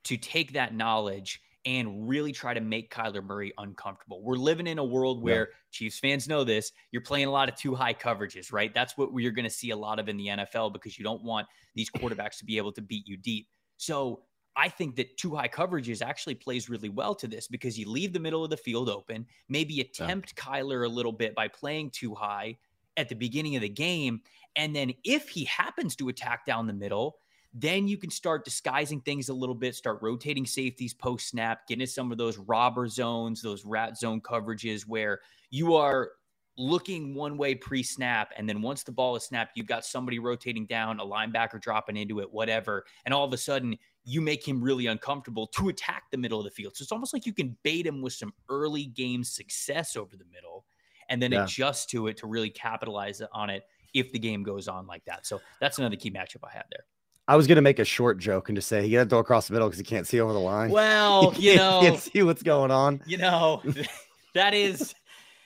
to 0.04 0.16
take 0.16 0.52
that 0.52 0.72
knowledge 0.72 1.40
and 1.66 2.08
really 2.08 2.30
try 2.30 2.54
to 2.54 2.61
make 2.61 2.94
Kyler 2.94 3.25
Murray 3.25 3.52
uncomfortable. 3.58 4.22
We're 4.22 4.37
living 4.37 4.68
in 4.68 4.78
a 4.78 4.84
world 4.84 5.20
where 5.20 5.40
yeah. 5.40 5.54
Chiefs 5.72 5.99
fans 5.99 6.28
know 6.28 6.44
this. 6.44 6.70
You're 6.92 7.02
playing 7.02 7.26
a 7.26 7.30
lot 7.30 7.49
of 7.49 7.56
two 7.56 7.75
high 7.75 7.94
coverages, 7.94 8.52
right? 8.52 8.72
That's 8.72 8.96
what 8.96 9.12
we're 9.12 9.32
going 9.32 9.44
to 9.44 9.50
see 9.50 9.70
a 9.70 9.76
lot 9.76 9.99
of 9.99 10.08
in 10.08 10.16
the 10.16 10.28
NFL 10.28 10.72
because 10.72 10.96
you 10.96 11.04
don't 11.04 11.25
want 11.25 11.49
these 11.75 11.90
quarterbacks 11.90 12.38
to 12.38 12.44
be 12.44 12.56
able 12.56 12.72
to 12.72 12.82
beat 12.82 13.06
you 13.06 13.16
deep. 13.16 13.49
So 13.78 14.22
I 14.54 14.68
think 14.68 14.94
that 14.96 15.16
two 15.16 15.34
high 15.34 15.49
coverages 15.49 16.02
actually 16.02 16.37
plays 16.37 16.70
really 16.70 16.88
well 16.88 17.16
to 17.16 17.26
this 17.26 17.49
because 17.49 17.76
you 17.76 17.90
leave 17.90 18.12
the 18.12 18.20
middle 18.20 18.44
of 18.44 18.50
the 18.50 18.56
field 18.56 18.88
open, 18.88 19.26
maybe 19.49 19.80
attempt 19.80 20.34
yeah. 20.37 20.44
Kyler 20.44 20.87
a 20.87 20.88
little 20.88 21.12
bit 21.12 21.34
by 21.34 21.49
playing 21.49 21.90
two 21.90 22.14
high 22.14 22.56
at 22.96 23.08
the 23.08 23.14
beginning 23.14 23.56
of 23.56 23.62
the 23.62 23.68
game. 23.68 24.20
And 24.56 24.75
then 24.75 24.92
if 25.04 25.28
he 25.28 25.44
happens 25.44 25.96
to 25.96 26.08
attack 26.08 26.44
down 26.44 26.66
the 26.66 26.72
middle, 26.72 27.16
then 27.54 27.87
you 27.87 27.99
can 27.99 28.11
start 28.11 28.44
disguising 28.44 29.00
things 29.00 29.28
a 29.28 29.34
little 29.34 29.54
bit, 29.54 29.75
start 29.75 29.99
rotating 30.00 30.46
safeties 30.46 30.94
post 30.94 31.28
snap, 31.28 31.66
get 31.68 31.75
into 31.75 31.87
some 31.87 32.11
of 32.11 32.18
those 32.18 32.38
robber 32.38 32.88
zones, 32.88 33.42
those 33.42 33.64
rat 33.64 33.99
zone 33.99 34.20
coverages 34.20 34.87
where 34.87 35.20
you 35.50 35.75
are 35.75 36.12
looking 36.56 37.14
one 37.14 37.37
way 37.37 37.54
pre 37.54 37.82
snap. 37.82 38.32
And 38.37 38.49
then 38.49 38.62
once 38.62 38.82
the 38.82 38.92
ball 38.92 39.16
is 39.16 39.25
snapped, 39.25 39.52
you've 39.56 39.66
got 39.66 39.84
somebody 39.84 40.18
rotating 40.18 40.66
down, 40.66 41.00
a 41.00 41.04
linebacker 41.04 41.61
dropping 41.61 41.96
into 41.96 42.20
it, 42.20 42.32
whatever. 42.32 42.84
And 43.04 43.12
all 43.12 43.25
of 43.25 43.32
a 43.32 43.38
sudden, 43.38 43.76
you 44.04 44.20
make 44.20 44.46
him 44.46 44.62
really 44.62 44.87
uncomfortable 44.87 45.46
to 45.49 45.68
attack 45.68 46.04
the 46.11 46.18
middle 46.18 46.38
of 46.38 46.44
the 46.44 46.50
field. 46.50 46.76
So 46.76 46.82
it's 46.82 46.92
almost 46.92 47.12
like 47.12 47.26
you 47.26 47.32
can 47.32 47.56
bait 47.62 47.87
him 47.87 48.02
with 48.02 48.14
some 48.14 48.32
early 48.49 48.87
game 48.87 49.25
success 49.25 49.96
over 49.96 50.16
the 50.16 50.25
middle 50.32 50.64
and 51.12 51.21
then 51.23 51.31
yeah. 51.31 51.45
adjust 51.45 51.90
to 51.90 52.07
it 52.07 52.16
to 52.16 52.26
really 52.26 52.49
capitalize 52.49 53.21
on 53.33 53.50
it 53.50 53.64
if 53.92 54.11
the 54.12 54.19
game 54.19 54.42
goes 54.42 54.66
on 54.66 54.87
like 54.87 55.04
that. 55.04 55.26
So 55.26 55.42
that's 55.61 55.78
another 55.78 55.97
key 55.97 56.11
matchup 56.11 56.38
I 56.42 56.50
have 56.54 56.64
there. 56.71 56.85
I 57.28 57.37
was 57.37 57.47
gonna 57.47 57.62
make 57.62 57.78
a 57.78 57.85
short 57.85 58.19
joke 58.19 58.49
and 58.49 58.57
just 58.57 58.66
say 58.66 58.83
he 58.83 58.92
got 58.92 59.04
to 59.04 59.09
throw 59.09 59.19
across 59.19 59.47
the 59.47 59.52
middle 59.52 59.69
because 59.69 59.78
he 59.78 59.85
can't 59.85 60.07
see 60.07 60.21
over 60.21 60.33
the 60.33 60.40
line. 60.40 60.71
Well, 60.83 61.35
you 61.37 61.57
know, 61.57 61.81
can't 61.83 62.00
see 62.00 62.23
what's 62.23 62.42
going 62.42 62.71
on. 62.71 63.02
You 63.07 63.19
know, 63.19 63.62
that 64.35 64.54
is 64.54 64.95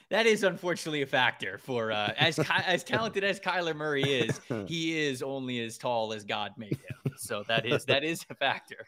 that 0.08 0.26
is 0.26 0.44
unfortunately 0.44 1.02
a 1.02 1.06
factor 1.06 1.58
for 1.58 1.90
uh, 1.90 2.12
as 2.16 2.38
as 2.64 2.84
talented 2.84 3.24
as 3.24 3.40
Kyler 3.40 3.74
Murray 3.74 4.04
is. 4.04 4.40
He 4.68 4.98
is 4.98 5.22
only 5.22 5.60
as 5.60 5.76
tall 5.76 6.12
as 6.12 6.24
God 6.24 6.52
made 6.56 6.78
him, 6.78 7.12
so 7.16 7.42
that 7.48 7.66
is 7.66 7.84
that 7.86 8.04
is 8.04 8.24
a 8.30 8.34
factor 8.34 8.86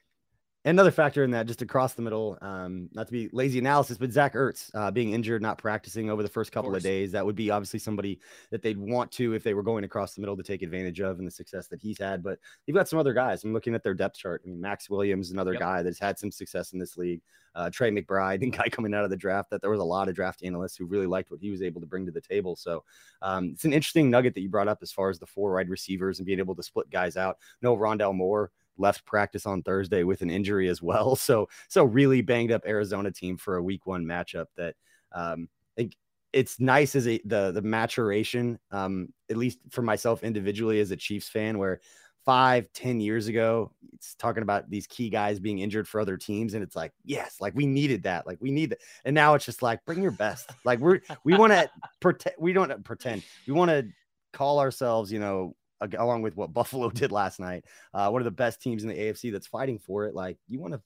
another 0.64 0.90
factor 0.90 1.24
in 1.24 1.30
that, 1.30 1.46
just 1.46 1.62
across 1.62 1.94
the 1.94 2.02
middle, 2.02 2.36
um, 2.42 2.88
not 2.92 3.06
to 3.06 3.12
be 3.12 3.28
lazy 3.32 3.58
analysis, 3.58 3.96
but 3.96 4.12
Zach 4.12 4.34
Ertz 4.34 4.70
uh, 4.74 4.90
being 4.90 5.12
injured, 5.12 5.40
not 5.40 5.58
practicing 5.58 6.10
over 6.10 6.22
the 6.22 6.28
first 6.28 6.52
couple 6.52 6.70
of, 6.70 6.76
of, 6.76 6.82
days, 6.82 7.12
that 7.12 7.24
would 7.24 7.36
be 7.36 7.50
obviously 7.50 7.78
somebody 7.78 8.20
that 8.50 8.62
they'd 8.62 8.78
want 8.78 9.10
to, 9.12 9.34
if 9.34 9.42
they 9.42 9.54
were 9.54 9.62
going 9.62 9.84
across 9.84 10.14
the 10.14 10.20
middle, 10.20 10.36
to 10.36 10.42
take 10.42 10.62
advantage 10.62 11.00
of 11.00 11.18
and 11.18 11.26
the 11.26 11.30
success 11.30 11.68
that 11.68 11.80
he's 11.80 11.98
had. 11.98 12.22
But 12.22 12.38
they've 12.66 12.74
got 12.74 12.88
some 12.88 12.98
other 12.98 13.14
guys. 13.14 13.44
I'm 13.44 13.52
looking 13.52 13.74
at 13.74 13.82
their 13.82 13.94
depth 13.94 14.16
chart. 14.16 14.42
I 14.44 14.48
mean, 14.48 14.60
Maxx 14.60 14.90
Williams, 14.90 15.30
another 15.30 15.52
yep. 15.52 15.60
guy 15.60 15.82
that's 15.82 16.00
had 16.00 16.18
some 16.18 16.32
success 16.32 16.72
in 16.72 16.78
this 16.78 16.96
league. 16.96 17.22
Uh, 17.54 17.70
Trey 17.70 17.90
McBride, 17.90 18.40
the 18.40 18.50
guy 18.50 18.68
coming 18.68 18.94
out 18.94 19.04
of 19.04 19.10
the 19.10 19.16
draft, 19.16 19.50
that 19.50 19.60
there 19.60 19.70
was 19.70 19.80
a 19.80 19.84
lot 19.84 20.08
of 20.08 20.14
draft 20.14 20.42
analysts 20.42 20.76
who 20.76 20.86
really 20.86 21.06
liked 21.06 21.30
what 21.30 21.40
he 21.40 21.50
was 21.50 21.62
able 21.62 21.80
to 21.80 21.86
bring 21.86 22.06
to 22.06 22.12
the 22.12 22.20
table. 22.20 22.56
So 22.56 22.84
um, 23.22 23.50
it's 23.54 23.64
an 23.64 23.72
interesting 23.72 24.10
nugget 24.10 24.34
that 24.34 24.40
you 24.40 24.48
brought 24.48 24.68
up 24.68 24.78
as 24.82 24.92
far 24.92 25.08
as 25.08 25.18
the 25.18 25.26
four 25.26 25.54
wide 25.54 25.68
receivers 25.68 26.18
and 26.18 26.26
being 26.26 26.38
able 26.38 26.54
to 26.56 26.62
split 26.62 26.90
guys 26.90 27.16
out. 27.16 27.38
No 27.62 27.76
Rondale 27.76 28.14
Moore 28.14 28.50
left 28.78 29.04
practice 29.04 29.46
on 29.46 29.62
Thursday 29.62 30.04
with 30.04 30.22
an 30.22 30.30
injury 30.30 30.68
as 30.68 30.82
well. 30.82 31.16
So 31.28 31.48
so 31.68 31.84
really 31.84 32.22
banged 32.22 32.52
up 32.52 32.62
Arizona 32.66 33.10
team 33.10 33.36
for 33.36 33.56
a 33.56 33.62
week 33.62 33.86
one 33.86 34.04
matchup 34.04 34.46
that 34.56 34.76
um, 35.12 35.48
I 35.76 35.82
think 35.82 35.96
it's 36.32 36.58
nice 36.60 36.94
as 36.96 37.06
a 37.06 37.20
the 37.24 37.52
the 37.52 37.62
maturation, 37.62 38.58
um, 38.70 39.12
at 39.30 39.36
least 39.36 39.58
for 39.70 39.82
myself 39.82 40.22
individually 40.22 40.80
as 40.80 40.90
a 40.90 40.96
Chiefs 40.96 41.28
fan, 41.28 41.58
where 41.58 41.80
five, 42.24 42.70
ten 42.72 43.00
years 43.00 43.26
ago, 43.26 43.72
it's 43.94 44.14
talking 44.14 44.42
about 44.42 44.68
these 44.70 44.86
key 44.86 45.08
guys 45.08 45.40
being 45.40 45.58
injured 45.58 45.88
for 45.88 46.00
other 46.00 46.16
teams. 46.16 46.54
And 46.54 46.62
it's 46.62 46.76
like, 46.76 46.92
yes, 47.04 47.36
like 47.40 47.54
we 47.54 47.66
needed 47.66 48.02
that. 48.04 48.26
Like 48.26 48.38
we 48.40 48.50
need 48.50 48.70
that. 48.70 48.80
And 49.04 49.14
now 49.14 49.34
it's 49.34 49.46
just 49.46 49.62
like, 49.62 49.84
bring 49.86 50.02
your 50.02 50.12
best. 50.12 50.50
Like 50.64 50.78
we're, 50.78 51.00
we 51.24 51.36
want 51.36 51.52
to 51.52 51.70
pretend, 52.00 52.36
we 52.38 52.52
don't 52.52 52.84
pretend, 52.84 53.22
we 53.46 53.54
want 53.54 53.70
to 53.70 53.88
call 54.32 54.60
ourselves, 54.60 55.10
you 55.10 55.18
know, 55.18 55.56
along 55.80 56.22
with 56.22 56.36
what 56.36 56.52
Buffalo 56.54 56.90
did 56.90 57.12
last 57.12 57.40
night, 57.40 57.64
uh, 57.94 58.08
one 58.10 58.20
of 58.20 58.24
the 58.24 58.30
best 58.30 58.60
teams 58.60 58.82
in 58.82 58.88
the 58.88 58.96
AFC 58.96 59.32
that's 59.32 59.46
fighting 59.46 59.78
for 59.78 60.06
it. 60.06 60.14
Like 60.14 60.38
you 60.48 60.60
want 60.60 60.74
to 60.74 60.82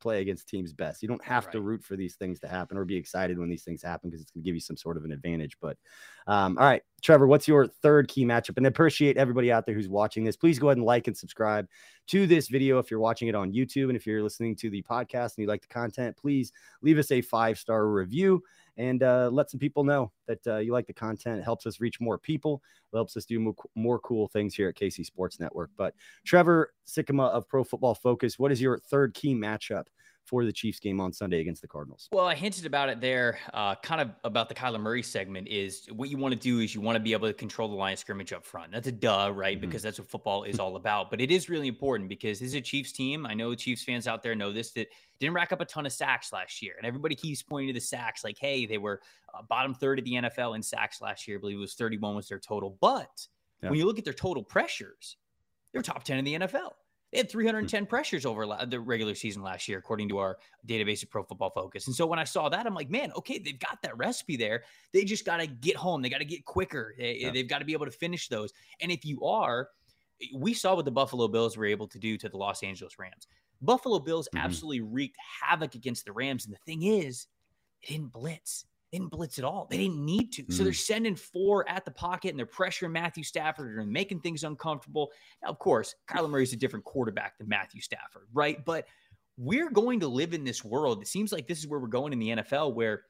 play 0.00 0.20
against 0.20 0.48
teams 0.48 0.72
best. 0.72 1.02
You 1.02 1.08
don't 1.08 1.24
have 1.24 1.46
right. 1.46 1.52
to 1.52 1.60
root 1.60 1.82
for 1.82 1.96
these 1.96 2.16
things 2.16 2.38
to 2.40 2.48
happen 2.48 2.76
or 2.76 2.84
be 2.84 2.96
excited 2.96 3.38
when 3.38 3.48
these 3.48 3.64
things 3.64 3.82
happen 3.82 4.10
because 4.10 4.20
it's 4.20 4.30
going 4.30 4.42
to 4.42 4.46
give 4.46 4.54
you 4.54 4.60
some 4.60 4.76
sort 4.76 4.96
of 4.96 5.04
an 5.04 5.12
advantage. 5.12 5.56
But 5.60 5.76
um, 6.26 6.56
all 6.58 6.64
right, 6.66 6.82
Trevor, 7.02 7.26
what's 7.26 7.48
your 7.48 7.66
third 7.66 8.08
key 8.08 8.24
matchup? 8.24 8.56
And 8.56 8.66
I 8.66 8.68
appreciate 8.68 9.16
everybody 9.16 9.50
out 9.50 9.66
there 9.66 9.74
who's 9.74 9.88
watching 9.88 10.24
this. 10.24 10.36
Please 10.36 10.58
go 10.58 10.68
ahead 10.68 10.78
and 10.78 10.86
like 10.86 11.06
and 11.06 11.16
subscribe 11.16 11.66
to 12.08 12.26
this 12.26 12.48
video 12.48 12.78
if 12.78 12.90
you're 12.90 13.00
watching 13.00 13.28
it 13.28 13.34
on 13.34 13.52
YouTube. 13.52 13.88
And 13.88 13.96
if 13.96 14.06
you're 14.06 14.22
listening 14.22 14.56
to 14.56 14.70
the 14.70 14.82
podcast 14.82 15.36
and 15.36 15.38
you 15.38 15.46
like 15.46 15.62
the 15.62 15.68
content, 15.68 16.16
please 16.16 16.52
leave 16.82 16.98
us 16.98 17.10
a 17.10 17.20
five 17.20 17.58
star 17.58 17.88
review 17.88 18.42
and 18.76 19.02
uh, 19.02 19.30
let 19.32 19.50
some 19.50 19.60
people 19.60 19.84
know 19.84 20.12
that 20.26 20.46
uh, 20.46 20.56
you 20.58 20.72
like 20.72 20.86
the 20.86 20.92
content. 20.92 21.38
It 21.38 21.44
helps 21.44 21.66
us 21.66 21.80
reach 21.80 22.00
more 22.00 22.18
people. 22.18 22.62
It 22.92 22.96
helps 22.96 23.16
us 23.16 23.24
do 23.24 23.40
more, 23.40 23.54
more 23.74 23.98
cool 24.00 24.28
things 24.28 24.54
here 24.54 24.68
at 24.68 24.76
KC 24.76 25.04
Sports 25.04 25.40
Network. 25.40 25.70
But 25.76 25.94
Trevor 26.24 26.72
Sikkema 26.86 27.30
of 27.30 27.48
Pro 27.48 27.64
Football 27.64 27.94
Focus, 27.94 28.38
what 28.38 28.52
is 28.52 28.60
your 28.60 28.78
third 28.78 29.14
key 29.14 29.34
matchup 29.34 29.84
for 30.26 30.44
the 30.44 30.52
Chiefs 30.52 30.80
game 30.80 31.00
on 31.00 31.12
Sunday 31.12 31.40
against 31.40 31.62
the 31.62 31.68
Cardinals. 31.68 32.08
Well, 32.12 32.26
I 32.26 32.34
hinted 32.34 32.66
about 32.66 32.88
it 32.88 33.00
there, 33.00 33.38
uh, 33.54 33.76
kind 33.76 34.00
of 34.00 34.10
about 34.24 34.48
the 34.48 34.54
Kyler 34.54 34.80
Murray 34.80 35.02
segment. 35.02 35.48
Is 35.48 35.86
what 35.92 36.10
you 36.10 36.18
want 36.18 36.34
to 36.34 36.38
do 36.38 36.58
is 36.60 36.74
you 36.74 36.80
want 36.80 36.96
to 36.96 37.00
be 37.00 37.12
able 37.12 37.28
to 37.28 37.32
control 37.34 37.68
the 37.68 37.76
line 37.76 37.92
of 37.92 37.98
scrimmage 37.98 38.32
up 38.32 38.44
front. 38.44 38.72
That's 38.72 38.88
a 38.88 38.92
duh, 38.92 39.32
right? 39.34 39.56
Mm-hmm. 39.56 39.66
Because 39.66 39.82
that's 39.82 39.98
what 39.98 40.08
football 40.08 40.42
is 40.42 40.58
all 40.58 40.76
about. 40.76 41.10
But 41.10 41.20
it 41.20 41.30
is 41.30 41.48
really 41.48 41.68
important 41.68 42.08
because 42.08 42.40
this 42.40 42.48
is 42.48 42.54
a 42.54 42.60
Chiefs 42.60 42.92
team. 42.92 43.24
I 43.24 43.34
know 43.34 43.54
Chiefs 43.54 43.84
fans 43.84 44.08
out 44.08 44.22
there 44.22 44.34
know 44.34 44.52
this 44.52 44.72
that 44.72 44.88
didn't 45.20 45.34
rack 45.34 45.52
up 45.52 45.60
a 45.60 45.64
ton 45.64 45.86
of 45.86 45.92
sacks 45.92 46.32
last 46.32 46.60
year, 46.60 46.74
and 46.76 46.86
everybody 46.86 47.14
keeps 47.14 47.42
pointing 47.42 47.68
to 47.68 47.74
the 47.74 47.80
sacks 47.80 48.24
like, 48.24 48.36
hey, 48.38 48.66
they 48.66 48.78
were 48.78 49.00
uh, 49.32 49.42
bottom 49.48 49.74
third 49.74 49.98
of 49.98 50.04
the 50.04 50.12
NFL 50.12 50.56
in 50.56 50.62
sacks 50.62 51.00
last 51.00 51.28
year. 51.28 51.38
I 51.38 51.40
believe 51.40 51.56
it 51.56 51.60
was 51.60 51.74
31 51.74 52.16
was 52.16 52.28
their 52.28 52.40
total. 52.40 52.76
But 52.80 53.26
yeah. 53.62 53.70
when 53.70 53.78
you 53.78 53.86
look 53.86 53.98
at 53.98 54.04
their 54.04 54.12
total 54.12 54.42
pressures, 54.42 55.16
they're 55.72 55.82
top 55.82 56.04
10 56.04 56.18
in 56.18 56.24
the 56.24 56.34
NFL. 56.34 56.72
They 57.16 57.20
had 57.20 57.30
310 57.30 57.84
mm-hmm. 57.84 57.88
pressures 57.88 58.26
over 58.26 58.44
la- 58.44 58.66
the 58.66 58.78
regular 58.78 59.14
season 59.14 59.42
last 59.42 59.68
year, 59.68 59.78
according 59.78 60.10
to 60.10 60.18
our 60.18 60.36
database 60.68 61.02
of 61.02 61.08
Pro 61.08 61.22
Football 61.22 61.48
Focus. 61.48 61.86
And 61.86 61.96
so 61.96 62.04
when 62.04 62.18
I 62.18 62.24
saw 62.24 62.50
that, 62.50 62.66
I'm 62.66 62.74
like, 62.74 62.90
man, 62.90 63.10
okay, 63.16 63.38
they've 63.38 63.58
got 63.58 63.80
that 63.80 63.96
recipe 63.96 64.36
there. 64.36 64.64
They 64.92 65.02
just 65.02 65.24
got 65.24 65.38
to 65.38 65.46
get 65.46 65.76
home. 65.76 66.02
They 66.02 66.10
got 66.10 66.18
to 66.18 66.26
get 66.26 66.44
quicker. 66.44 66.94
They, 66.98 67.16
yeah. 67.20 67.30
They've 67.30 67.48
got 67.48 67.60
to 67.60 67.64
be 67.64 67.72
able 67.72 67.86
to 67.86 67.90
finish 67.90 68.28
those. 68.28 68.52
And 68.82 68.92
if 68.92 69.06
you 69.06 69.24
are, 69.24 69.70
we 70.34 70.52
saw 70.52 70.74
what 70.74 70.84
the 70.84 70.90
Buffalo 70.90 71.26
Bills 71.26 71.56
were 71.56 71.64
able 71.64 71.88
to 71.88 71.98
do 71.98 72.18
to 72.18 72.28
the 72.28 72.36
Los 72.36 72.62
Angeles 72.62 72.98
Rams. 72.98 73.26
Buffalo 73.62 73.98
Bills 73.98 74.28
mm-hmm. 74.28 74.44
absolutely 74.44 74.82
wreaked 74.82 75.16
havoc 75.42 75.74
against 75.74 76.04
the 76.04 76.12
Rams. 76.12 76.44
And 76.44 76.54
the 76.54 76.60
thing 76.66 76.82
is, 76.82 77.28
it 77.82 77.92
didn't 77.92 78.12
blitz 78.12 78.66
didn't 78.98 79.10
blitz 79.10 79.38
at 79.38 79.44
all. 79.44 79.66
They 79.70 79.78
didn't 79.78 80.04
need 80.04 80.32
to. 80.32 80.42
Mm. 80.44 80.52
So 80.52 80.62
they're 80.62 80.72
mm. 80.72 80.76
sending 80.76 81.16
four 81.16 81.68
at 81.68 81.84
the 81.84 81.90
pocket 81.90 82.30
and 82.30 82.38
they're 82.38 82.46
pressuring 82.46 82.92
Matthew 82.92 83.24
Stafford 83.24 83.78
and 83.78 83.90
making 83.90 84.20
things 84.20 84.44
uncomfortable. 84.44 85.10
Now, 85.42 85.50
of 85.50 85.58
course, 85.58 85.94
Kyler 86.08 86.30
Murray 86.30 86.42
is 86.42 86.52
a 86.52 86.56
different 86.56 86.84
quarterback 86.84 87.38
than 87.38 87.48
Matthew 87.48 87.80
Stafford, 87.80 88.28
right? 88.32 88.64
But 88.64 88.86
we're 89.36 89.70
going 89.70 90.00
to 90.00 90.08
live 90.08 90.32
in 90.34 90.44
this 90.44 90.64
world. 90.64 91.02
It 91.02 91.08
seems 91.08 91.32
like 91.32 91.46
this 91.46 91.58
is 91.58 91.66
where 91.66 91.80
we're 91.80 91.88
going 91.88 92.12
in 92.12 92.18
the 92.18 92.28
NFL 92.28 92.74
where 92.74 93.02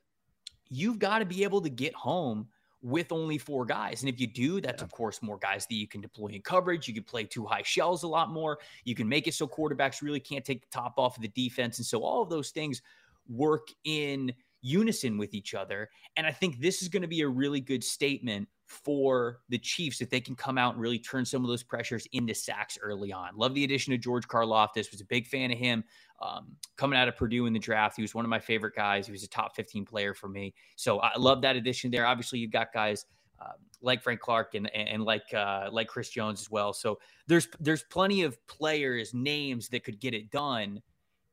you've 0.68 0.98
got 0.98 1.20
to 1.20 1.24
be 1.24 1.44
able 1.44 1.60
to 1.60 1.70
get 1.70 1.94
home 1.94 2.48
with 2.82 3.10
only 3.10 3.38
four 3.38 3.64
guys. 3.64 4.02
And 4.02 4.08
if 4.08 4.20
you 4.20 4.26
do, 4.26 4.60
that's 4.60 4.80
yeah. 4.80 4.84
of 4.84 4.92
course 4.92 5.22
more 5.22 5.38
guys 5.38 5.66
that 5.66 5.74
you 5.74 5.88
can 5.88 6.00
deploy 6.00 6.28
in 6.28 6.42
coverage. 6.42 6.86
You 6.86 6.94
can 6.94 7.04
play 7.04 7.24
two 7.24 7.44
high 7.44 7.62
shells 7.64 8.02
a 8.02 8.08
lot 8.08 8.30
more. 8.30 8.58
You 8.84 8.94
can 8.94 9.08
make 9.08 9.26
it 9.26 9.34
so 9.34 9.46
quarterbacks 9.46 10.02
really 10.02 10.20
can't 10.20 10.44
take 10.44 10.60
the 10.60 10.68
top 10.70 10.94
off 10.96 11.16
of 11.16 11.22
the 11.22 11.28
defense. 11.28 11.78
And 11.78 11.86
so 11.86 12.02
all 12.02 12.22
of 12.22 12.28
those 12.28 12.50
things 12.50 12.82
work 13.28 13.68
in 13.84 14.32
unison 14.66 15.16
with 15.16 15.32
each 15.34 15.54
other. 15.54 15.88
And 16.16 16.26
I 16.26 16.32
think 16.32 16.60
this 16.60 16.82
is 16.82 16.88
going 16.88 17.02
to 17.02 17.08
be 17.08 17.20
a 17.20 17.28
really 17.28 17.60
good 17.60 17.84
statement 17.84 18.48
for 18.66 19.38
the 19.48 19.58
Chiefs 19.58 20.00
if 20.00 20.10
they 20.10 20.20
can 20.20 20.34
come 20.34 20.58
out 20.58 20.74
and 20.74 20.82
really 20.82 20.98
turn 20.98 21.24
some 21.24 21.44
of 21.44 21.48
those 21.48 21.62
pressures 21.62 22.06
into 22.12 22.34
sacks 22.34 22.76
early 22.82 23.12
on. 23.12 23.36
Love 23.36 23.54
the 23.54 23.62
addition 23.62 23.92
of 23.92 24.00
George 24.00 24.26
Karlaftis. 24.26 24.90
Was 24.90 25.00
a 25.00 25.04
big 25.04 25.26
fan 25.26 25.52
of 25.52 25.58
him 25.58 25.84
um, 26.20 26.48
coming 26.76 26.98
out 26.98 27.06
of 27.06 27.16
Purdue 27.16 27.46
in 27.46 27.52
the 27.52 27.60
draft. 27.60 27.96
He 27.96 28.02
was 28.02 28.14
one 28.14 28.24
of 28.24 28.28
my 28.28 28.40
favorite 28.40 28.74
guys. 28.74 29.06
He 29.06 29.12
was 29.12 29.22
a 29.22 29.28
top 29.28 29.54
15 29.54 29.84
player 29.84 30.14
for 30.14 30.28
me. 30.28 30.52
So 30.74 30.98
I 31.00 31.16
love 31.16 31.42
that 31.42 31.54
addition 31.54 31.90
there. 31.90 32.04
Obviously, 32.04 32.40
you've 32.40 32.50
got 32.50 32.72
guys 32.72 33.06
um, 33.40 33.52
like 33.82 34.02
Frank 34.02 34.20
Clark 34.20 34.54
and 34.54 34.68
and, 34.74 34.88
and 34.88 35.04
like 35.04 35.32
uh, 35.32 35.68
like 35.70 35.86
Chris 35.86 36.08
Jones 36.08 36.40
as 36.40 36.50
well. 36.50 36.72
So 36.72 36.98
there's 37.28 37.48
there's 37.60 37.84
plenty 37.84 38.22
of 38.22 38.44
players 38.48 39.14
names 39.14 39.68
that 39.68 39.84
could 39.84 40.00
get 40.00 40.14
it 40.14 40.30
done. 40.30 40.82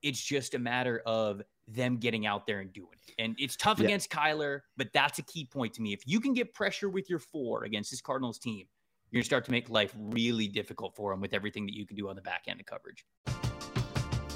It's 0.04 0.22
just 0.22 0.54
a 0.54 0.60
matter 0.60 1.02
of 1.06 1.42
them 1.68 1.98
getting 1.98 2.26
out 2.26 2.46
there 2.46 2.60
and 2.60 2.74
doing 2.74 2.90
it. 3.08 3.14
And 3.20 3.36
it's 3.38 3.56
tough 3.56 3.80
yeah. 3.80 3.86
against 3.86 4.10
Kyler, 4.10 4.62
but 4.78 4.92
that's 4.94 5.20
a 5.20 5.22
key 5.24 5.46
point 5.46 5.74
to 5.74 5.82
me. 5.82 5.94
If 5.94 6.02
you 6.06 6.20
can 6.20 6.34
get 6.34 6.54
pressure 6.54 6.90
with 6.90 7.10
your 7.10 7.20
four 7.20 7.64
against 7.64 7.92
this 7.92 8.02
Cardinals 8.02 8.40
team, 8.40 8.66
you're 9.10 9.20
going 9.20 9.24
to 9.24 9.28
start 9.28 9.46
to 9.46 9.52
make 9.52 9.70
life 9.70 9.94
really 9.98 10.48
difficult 10.48 10.96
for 10.96 11.12
them 11.12 11.22
with 11.22 11.34
everything 11.34 11.66
that 11.68 11.76
you 11.76 11.86
can 11.86 11.96
do 11.96 12.10
on 12.10 12.16
the 12.16 12.22
back 12.22 12.44
end 12.48 12.60
of 12.60 12.66
coverage. 12.66 13.06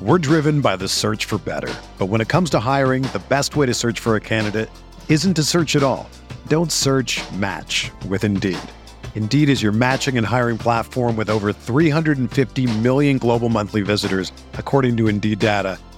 We're 0.02 0.20
driven 0.20 0.62
by 0.62 0.76
the 0.76 0.88
search 0.88 1.26
for 1.26 1.40
better. 1.40 1.74
But 1.98 2.06
when 2.06 2.22
it 2.22 2.28
comes 2.28 2.52
to 2.52 2.60
hiring, 2.60 3.02
the 3.02 3.24
best 3.28 3.56
way 3.56 3.66
to 3.66 3.74
search 3.74 4.00
for 4.00 4.16
a 4.16 4.22
candidate 4.22 4.70
isn't 5.10 5.34
to 5.34 5.44
search 5.44 5.76
at 5.76 5.82
all. 5.82 6.08
Don't 6.48 6.72
search 6.72 7.20
match 7.32 7.90
with 8.08 8.24
Indeed. 8.24 8.60
Indeed 9.16 9.50
is 9.50 9.64
your 9.64 9.72
matching 9.72 10.16
and 10.16 10.26
hiring 10.26 10.60
platform 10.60 11.16
with 11.16 11.28
over 11.28 11.52
350 11.52 12.80
million 12.82 13.18
global 13.18 13.50
monthly 13.50 13.82
visitors, 13.82 14.32
according 14.54 14.96
to 14.98 15.08
Indeed 15.08 15.40
data 15.40 15.80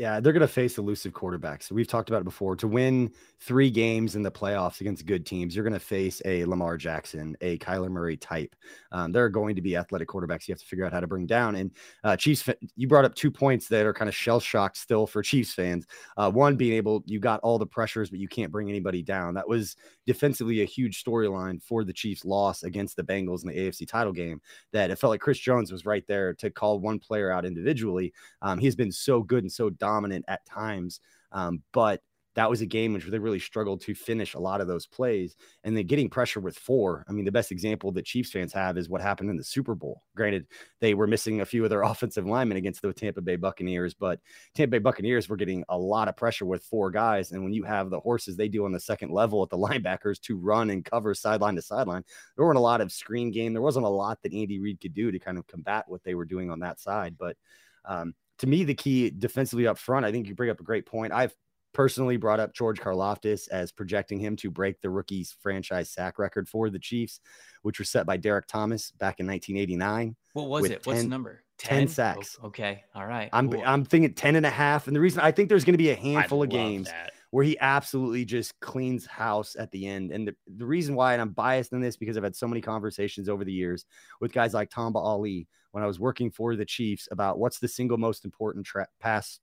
Yeah, 0.00 0.18
they're 0.18 0.32
going 0.32 0.40
to 0.40 0.48
face 0.48 0.78
elusive 0.78 1.12
quarterbacks. 1.12 1.70
We've 1.70 1.86
talked 1.86 2.08
about 2.08 2.22
it 2.22 2.24
before. 2.24 2.56
To 2.56 2.66
win 2.66 3.12
three 3.38 3.68
games 3.68 4.16
in 4.16 4.22
the 4.22 4.30
playoffs 4.30 4.80
against 4.80 5.04
good 5.04 5.26
teams, 5.26 5.54
you're 5.54 5.62
going 5.62 5.74
to 5.74 5.78
face 5.78 6.22
a 6.24 6.42
Lamar 6.46 6.78
Jackson, 6.78 7.36
a 7.42 7.58
Kyler 7.58 7.90
Murray 7.90 8.16
type. 8.16 8.56
Um, 8.92 9.12
there 9.12 9.22
are 9.22 9.28
going 9.28 9.56
to 9.56 9.60
be 9.60 9.76
athletic 9.76 10.08
quarterbacks 10.08 10.48
you 10.48 10.52
have 10.52 10.60
to 10.60 10.64
figure 10.64 10.86
out 10.86 10.94
how 10.94 11.00
to 11.00 11.06
bring 11.06 11.26
down. 11.26 11.56
And 11.56 11.70
uh, 12.02 12.16
Chiefs, 12.16 12.48
you 12.76 12.88
brought 12.88 13.04
up 13.04 13.14
two 13.14 13.30
points 13.30 13.68
that 13.68 13.84
are 13.84 13.92
kind 13.92 14.08
of 14.08 14.14
shell 14.14 14.40
shocked 14.40 14.78
still 14.78 15.06
for 15.06 15.22
Chiefs 15.22 15.52
fans. 15.52 15.86
Uh, 16.16 16.30
one 16.30 16.56
being 16.56 16.72
able, 16.72 17.02
you 17.04 17.20
got 17.20 17.40
all 17.40 17.58
the 17.58 17.66
pressures, 17.66 18.08
but 18.08 18.20
you 18.20 18.28
can't 18.28 18.50
bring 18.50 18.70
anybody 18.70 19.02
down. 19.02 19.34
That 19.34 19.46
was 19.50 19.76
defensively 20.06 20.62
a 20.62 20.64
huge 20.64 21.04
storyline 21.04 21.62
for 21.62 21.84
the 21.84 21.92
Chiefs' 21.92 22.24
loss 22.24 22.62
against 22.62 22.96
the 22.96 23.04
Bengals 23.04 23.42
in 23.42 23.50
the 23.50 23.68
AFC 23.68 23.86
title 23.86 24.14
game. 24.14 24.40
That 24.72 24.90
it 24.90 24.96
felt 24.96 25.10
like 25.10 25.20
Chris 25.20 25.38
Jones 25.38 25.70
was 25.70 25.84
right 25.84 26.06
there 26.06 26.32
to 26.36 26.48
call 26.48 26.80
one 26.80 26.98
player 26.98 27.30
out 27.30 27.44
individually. 27.44 28.14
Um, 28.40 28.58
he's 28.58 28.74
been 28.74 28.92
so 28.92 29.22
good 29.22 29.44
and 29.44 29.52
so 29.52 29.68
dominant 29.68 29.89
at 30.28 30.46
times. 30.46 31.00
Um, 31.32 31.62
but 31.72 32.02
that 32.36 32.48
was 32.48 32.60
a 32.60 32.66
game 32.66 32.92
which 32.92 33.04
they 33.06 33.18
really 33.18 33.40
struggled 33.40 33.80
to 33.80 33.94
finish 33.94 34.34
a 34.34 34.38
lot 34.38 34.60
of 34.60 34.68
those 34.68 34.86
plays. 34.86 35.34
And 35.64 35.76
then 35.76 35.86
getting 35.86 36.08
pressure 36.08 36.38
with 36.38 36.56
four. 36.56 37.04
I 37.08 37.12
mean, 37.12 37.24
the 37.24 37.32
best 37.32 37.50
example 37.50 37.90
that 37.92 38.04
Chiefs 38.04 38.30
fans 38.30 38.52
have 38.52 38.78
is 38.78 38.88
what 38.88 39.00
happened 39.00 39.30
in 39.30 39.36
the 39.36 39.42
Super 39.42 39.74
Bowl. 39.74 40.04
Granted, 40.14 40.46
they 40.80 40.94
were 40.94 41.08
missing 41.08 41.40
a 41.40 41.44
few 41.44 41.64
of 41.64 41.70
their 41.70 41.82
offensive 41.92 42.26
linemen 42.26 42.56
against 42.56 42.82
the 42.82 42.92
Tampa 42.92 43.20
Bay 43.20 43.34
Buccaneers, 43.34 43.94
but 43.94 44.20
Tampa 44.54 44.72
Bay 44.72 44.78
Buccaneers 44.78 45.28
were 45.28 45.36
getting 45.36 45.64
a 45.68 45.76
lot 45.76 46.08
of 46.08 46.16
pressure 46.16 46.46
with 46.46 46.62
four 46.62 46.90
guys. 46.90 47.32
And 47.32 47.42
when 47.42 47.52
you 47.52 47.64
have 47.64 47.90
the 47.90 48.00
horses 48.00 48.36
they 48.36 48.48
do 48.48 48.64
on 48.64 48.72
the 48.72 48.80
second 48.80 49.10
level 49.10 49.42
at 49.42 49.50
the 49.50 49.58
linebackers 49.58 50.20
to 50.22 50.36
run 50.36 50.70
and 50.70 50.84
cover 50.84 51.14
sideline 51.14 51.56
to 51.56 51.62
sideline, 51.62 52.04
there 52.36 52.46
weren't 52.46 52.58
a 52.58 52.62
lot 52.62 52.80
of 52.80 52.92
screen 52.92 53.32
game. 53.32 53.52
There 53.52 53.62
wasn't 53.62 53.86
a 53.86 53.88
lot 53.88 54.22
that 54.22 54.32
Andy 54.32 54.60
Reid 54.60 54.80
could 54.80 54.94
do 54.94 55.10
to 55.10 55.18
kind 55.18 55.36
of 55.36 55.48
combat 55.48 55.84
what 55.88 56.04
they 56.04 56.14
were 56.14 56.24
doing 56.24 56.50
on 56.50 56.60
that 56.60 56.78
side. 56.78 57.16
But 57.18 57.36
um, 57.84 58.14
to 58.40 58.46
me, 58.46 58.64
the 58.64 58.74
key 58.74 59.10
defensively 59.10 59.66
up 59.66 59.76
front, 59.76 60.06
I 60.06 60.12
think 60.12 60.26
you 60.26 60.34
bring 60.34 60.50
up 60.50 60.60
a 60.60 60.64
great 60.64 60.86
point. 60.86 61.12
I've 61.12 61.34
personally 61.74 62.16
brought 62.16 62.40
up 62.40 62.54
George 62.54 62.80
Karlaftis 62.80 63.48
as 63.50 63.70
projecting 63.70 64.18
him 64.18 64.34
to 64.36 64.50
break 64.50 64.80
the 64.80 64.88
rookie's 64.88 65.36
franchise 65.40 65.90
sack 65.90 66.18
record 66.18 66.48
for 66.48 66.70
the 66.70 66.78
Chiefs, 66.78 67.20
which 67.62 67.78
was 67.78 67.90
set 67.90 68.06
by 68.06 68.16
Derrick 68.16 68.46
Thomas 68.46 68.92
back 68.92 69.20
in 69.20 69.26
1989. 69.26 70.16
What 70.32 70.48
was 70.48 70.64
it? 70.64 70.82
10, 70.82 70.90
What's 70.90 71.02
the 71.02 71.08
number? 71.08 71.42
10, 71.58 71.80
10 71.80 71.88
sacks. 71.88 72.38
Okay. 72.42 72.82
All 72.94 73.04
right. 73.04 73.28
I'm, 73.34 73.50
cool. 73.50 73.62
I'm 73.64 73.84
thinking 73.84 74.14
10 74.14 74.36
and 74.36 74.46
a 74.46 74.50
half. 74.50 74.86
And 74.86 74.96
the 74.96 75.00
reason 75.00 75.20
I 75.20 75.32
think 75.32 75.50
there's 75.50 75.64
going 75.64 75.74
to 75.74 75.78
be 75.78 75.90
a 75.90 75.94
handful 75.94 76.42
of 76.42 76.48
games 76.48 76.88
that. 76.88 77.12
where 77.30 77.44
he 77.44 77.58
absolutely 77.60 78.24
just 78.24 78.58
cleans 78.60 79.04
house 79.04 79.54
at 79.58 79.70
the 79.70 79.86
end. 79.86 80.12
And 80.12 80.26
the, 80.26 80.34
the 80.56 80.64
reason 80.64 80.94
why, 80.94 81.12
and 81.12 81.20
I'm 81.20 81.30
biased 81.30 81.72
in 81.72 81.82
this 81.82 81.98
because 81.98 82.16
I've 82.16 82.24
had 82.24 82.34
so 82.34 82.48
many 82.48 82.62
conversations 82.62 83.28
over 83.28 83.44
the 83.44 83.52
years 83.52 83.84
with 84.18 84.32
guys 84.32 84.54
like 84.54 84.70
Tamba 84.70 84.98
Hali 84.98 85.46
when 85.72 85.84
I 85.84 85.86
was 85.86 86.00
working 86.00 86.30
for 86.30 86.56
the 86.56 86.64
Chiefs 86.64 87.08
about 87.10 87.38
what's 87.38 87.58
the 87.58 87.68
single 87.68 87.98
most 87.98 88.24
important 88.24 88.66
tra- 88.66 88.88
pass 89.00 89.38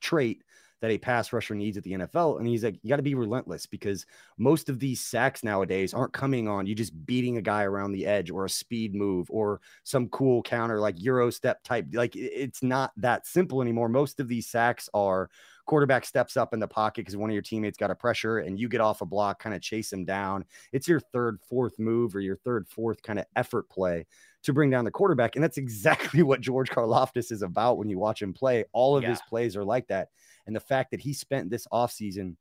trait 0.00 0.42
that 0.80 0.90
a 0.90 0.98
pass 0.98 1.32
rusher 1.32 1.54
needs 1.54 1.76
at 1.76 1.84
the 1.84 1.92
NFL. 1.92 2.38
And 2.38 2.46
he's 2.46 2.62
like, 2.62 2.78
you 2.82 2.90
got 2.90 2.96
to 2.96 3.02
be 3.02 3.14
relentless 3.14 3.66
because 3.66 4.04
most 4.36 4.68
of 4.68 4.78
these 4.78 5.00
sacks 5.00 5.42
nowadays 5.42 5.94
aren't 5.94 6.12
coming 6.12 6.48
on 6.48 6.66
you 6.66 6.74
just 6.74 7.06
beating 7.06 7.38
a 7.38 7.42
guy 7.42 7.62
around 7.62 7.92
the 7.92 8.06
edge 8.06 8.30
or 8.30 8.44
a 8.44 8.50
speed 8.50 8.94
move 8.94 9.30
or 9.30 9.60
some 9.84 10.08
cool 10.08 10.42
counter 10.42 10.78
like 10.78 11.02
Euro 11.02 11.30
step 11.30 11.62
type. 11.62 11.86
Like 11.92 12.14
it's 12.14 12.62
not 12.62 12.92
that 12.98 13.26
simple 13.26 13.62
anymore. 13.62 13.88
Most 13.88 14.20
of 14.20 14.28
these 14.28 14.48
sacks 14.48 14.88
are 14.92 15.30
quarterback 15.66 16.04
steps 16.04 16.36
up 16.36 16.54
in 16.54 16.60
the 16.60 16.68
pocket 16.68 17.02
because 17.02 17.16
one 17.16 17.28
of 17.28 17.34
your 17.34 17.42
teammates 17.42 17.76
got 17.76 17.90
a 17.90 17.94
pressure 17.94 18.38
and 18.38 18.58
you 18.58 18.68
get 18.68 18.80
off 18.80 19.00
a 19.02 19.06
block, 19.06 19.42
kind 19.42 19.54
of 19.54 19.60
chase 19.60 19.92
him 19.92 20.04
down. 20.04 20.44
It's 20.72 20.88
your 20.88 21.00
third, 21.00 21.38
fourth 21.48 21.78
move 21.78 22.14
or 22.14 22.20
your 22.20 22.36
third, 22.36 22.66
fourth 22.68 23.02
kind 23.02 23.18
of 23.18 23.26
effort 23.34 23.68
play 23.68 24.06
to 24.44 24.52
bring 24.52 24.70
down 24.70 24.84
the 24.84 24.90
quarterback. 24.90 25.34
And 25.34 25.42
that's 25.42 25.58
exactly 25.66 26.22
what 26.22 26.40
George 26.40 26.70
Karlaftis 26.70 27.32
is 27.32 27.42
about 27.42 27.78
when 27.78 27.88
you 27.88 27.98
watch 27.98 28.22
him 28.22 28.32
play. 28.32 28.64
All 28.72 28.96
of 28.96 29.02
yeah. 29.02 29.10
his 29.10 29.20
plays 29.28 29.56
are 29.56 29.64
like 29.64 29.88
that. 29.88 30.08
And 30.46 30.54
the 30.54 30.60
fact 30.60 30.92
that 30.92 31.00
he 31.00 31.12
spent 31.12 31.50
this 31.50 31.66
offseason, 31.72 32.36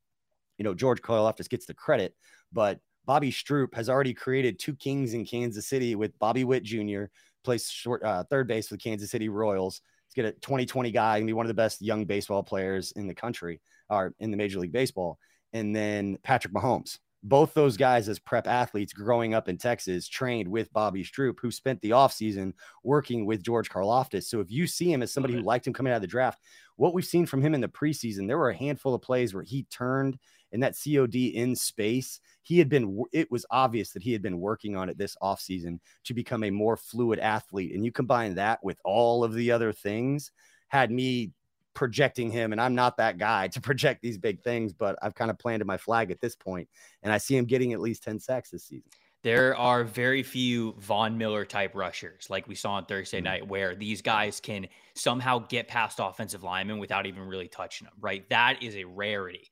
you 0.57 0.63
know, 0.63 0.73
George 0.73 1.01
Karlaftis 1.01 1.49
gets 1.49 1.65
the 1.65 1.73
credit, 1.73 2.15
but 2.53 2.79
Bobby 3.05 3.31
Stroupe 3.31 3.73
has 3.75 3.89
already 3.89 4.13
created 4.13 4.59
two 4.59 4.75
kings 4.75 5.13
in 5.13 5.25
Kansas 5.25 5.67
City 5.67 5.95
with 5.95 6.17
Bobby 6.19 6.43
Witt 6.43 6.63
Jr. 6.63 7.05
plays 7.43 7.69
short 7.69 8.03
uh, 8.03 8.23
third 8.23 8.47
base 8.47 8.67
for 8.67 8.75
the 8.75 8.79
Kansas 8.79 9.11
City 9.11 9.29
Royals. 9.29 9.81
He's 10.15 10.25
a 10.25 10.31
2020 10.31 10.91
guy 10.91 11.17
and 11.17 11.27
be 11.27 11.33
one 11.33 11.45
of 11.45 11.49
the 11.49 11.53
best 11.53 11.81
young 11.81 12.05
baseball 12.05 12.43
players 12.43 12.91
in 12.93 13.07
the 13.07 13.15
country 13.15 13.61
or 13.89 14.13
in 14.19 14.31
the 14.31 14.37
Major 14.37 14.59
League 14.59 14.71
Baseball. 14.71 15.19
And 15.53 15.75
then 15.75 16.17
Patrick 16.23 16.53
Mahomes, 16.53 16.99
both 17.23 17.53
those 17.53 17.75
guys 17.75 18.07
as 18.07 18.19
prep 18.19 18.47
athletes 18.47 18.93
growing 18.93 19.33
up 19.33 19.49
in 19.49 19.57
Texas 19.57 20.07
trained 20.07 20.47
with 20.47 20.71
Bobby 20.73 21.03
Stroupe, 21.03 21.39
who 21.41 21.49
spent 21.49 21.81
the 21.81 21.89
offseason 21.89 22.53
working 22.83 23.25
with 23.25 23.43
George 23.43 23.69
Karlaftis. 23.69 24.25
So 24.25 24.39
if 24.39 24.51
you 24.51 24.67
see 24.67 24.91
him 24.91 25.01
as 25.01 25.11
somebody 25.11 25.33
who 25.33 25.41
liked 25.41 25.65
him 25.65 25.73
coming 25.73 25.91
out 25.91 25.97
of 25.97 26.01
the 26.01 26.07
draft, 26.07 26.39
what 26.75 26.93
we've 26.93 27.05
seen 27.05 27.25
from 27.25 27.41
him 27.41 27.55
in 27.55 27.61
the 27.61 27.67
preseason, 27.67 28.27
there 28.27 28.37
were 28.37 28.51
a 28.51 28.57
handful 28.57 28.93
of 28.93 29.01
plays 29.01 29.33
where 29.33 29.43
he 29.43 29.63
turned 29.71 30.19
in 30.55 30.61
that 30.61 30.75
COD 30.81 31.35
in 31.35 31.53
space. 31.55 32.21
He 32.41 32.57
had 32.57 32.69
been, 32.69 33.03
it 33.11 33.29
was 33.29 33.45
obvious 33.51 33.91
that 33.91 34.01
he 34.01 34.13
had 34.13 34.21
been 34.21 34.39
working 34.39 34.75
on 34.75 34.89
it 34.89 34.97
this 34.97 35.17
offseason 35.21 35.79
to 36.05 36.13
become 36.13 36.43
a 36.43 36.49
more 36.49 36.77
fluid 36.77 37.19
athlete. 37.19 37.75
And 37.75 37.83
you 37.83 37.91
combine 37.91 38.35
that 38.35 38.63
with 38.63 38.79
all 38.85 39.23
of 39.25 39.33
the 39.33 39.51
other 39.51 39.73
things 39.73 40.31
had 40.69 40.91
me 40.91 41.33
projecting 41.73 42.31
him, 42.31 42.53
and 42.53 42.61
I'm 42.61 42.73
not 42.73 42.95
that 42.97 43.17
guy 43.17 43.47
to 43.49 43.59
project 43.59 44.01
these 44.01 44.17
big 44.17 44.41
things, 44.41 44.71
but 44.71 44.97
I've 45.01 45.13
kind 45.13 45.29
of 45.29 45.37
planted 45.37 45.65
my 45.65 45.77
flag 45.77 46.09
at 46.09 46.21
this 46.21 46.35
point, 46.35 46.69
and 47.03 47.11
I 47.11 47.17
see 47.17 47.35
him 47.35 47.45
getting 47.45 47.73
at 47.73 47.81
least 47.81 48.03
10 48.03 48.19
sacks 48.19 48.49
this 48.49 48.63
season. 48.63 48.89
There 49.23 49.57
are 49.57 49.83
very 49.83 50.21
few 50.21 50.75
Von 50.77 51.17
Miller 51.17 51.45
type 51.45 51.73
rushers, 51.73 52.29
like 52.29 52.47
we 52.47 52.55
saw 52.55 52.73
on 52.73 52.85
Thursday 52.85 53.17
Mm-hmm. 53.17 53.23
night, 53.23 53.47
where 53.47 53.75
these 53.75 54.01
guys 54.01 54.39
can 54.39 54.67
somehow 54.93 55.39
get 55.39 55.67
past 55.67 55.99
offensive 56.01 56.43
linemen 56.43 56.77
without 56.77 57.07
even 57.07 57.23
really 57.23 57.47
touching 57.47 57.85
them, 57.85 57.95
right? 57.99 58.29
That 58.29 58.61
is 58.61 58.75
a 58.75 58.85
rarity. 58.85 59.49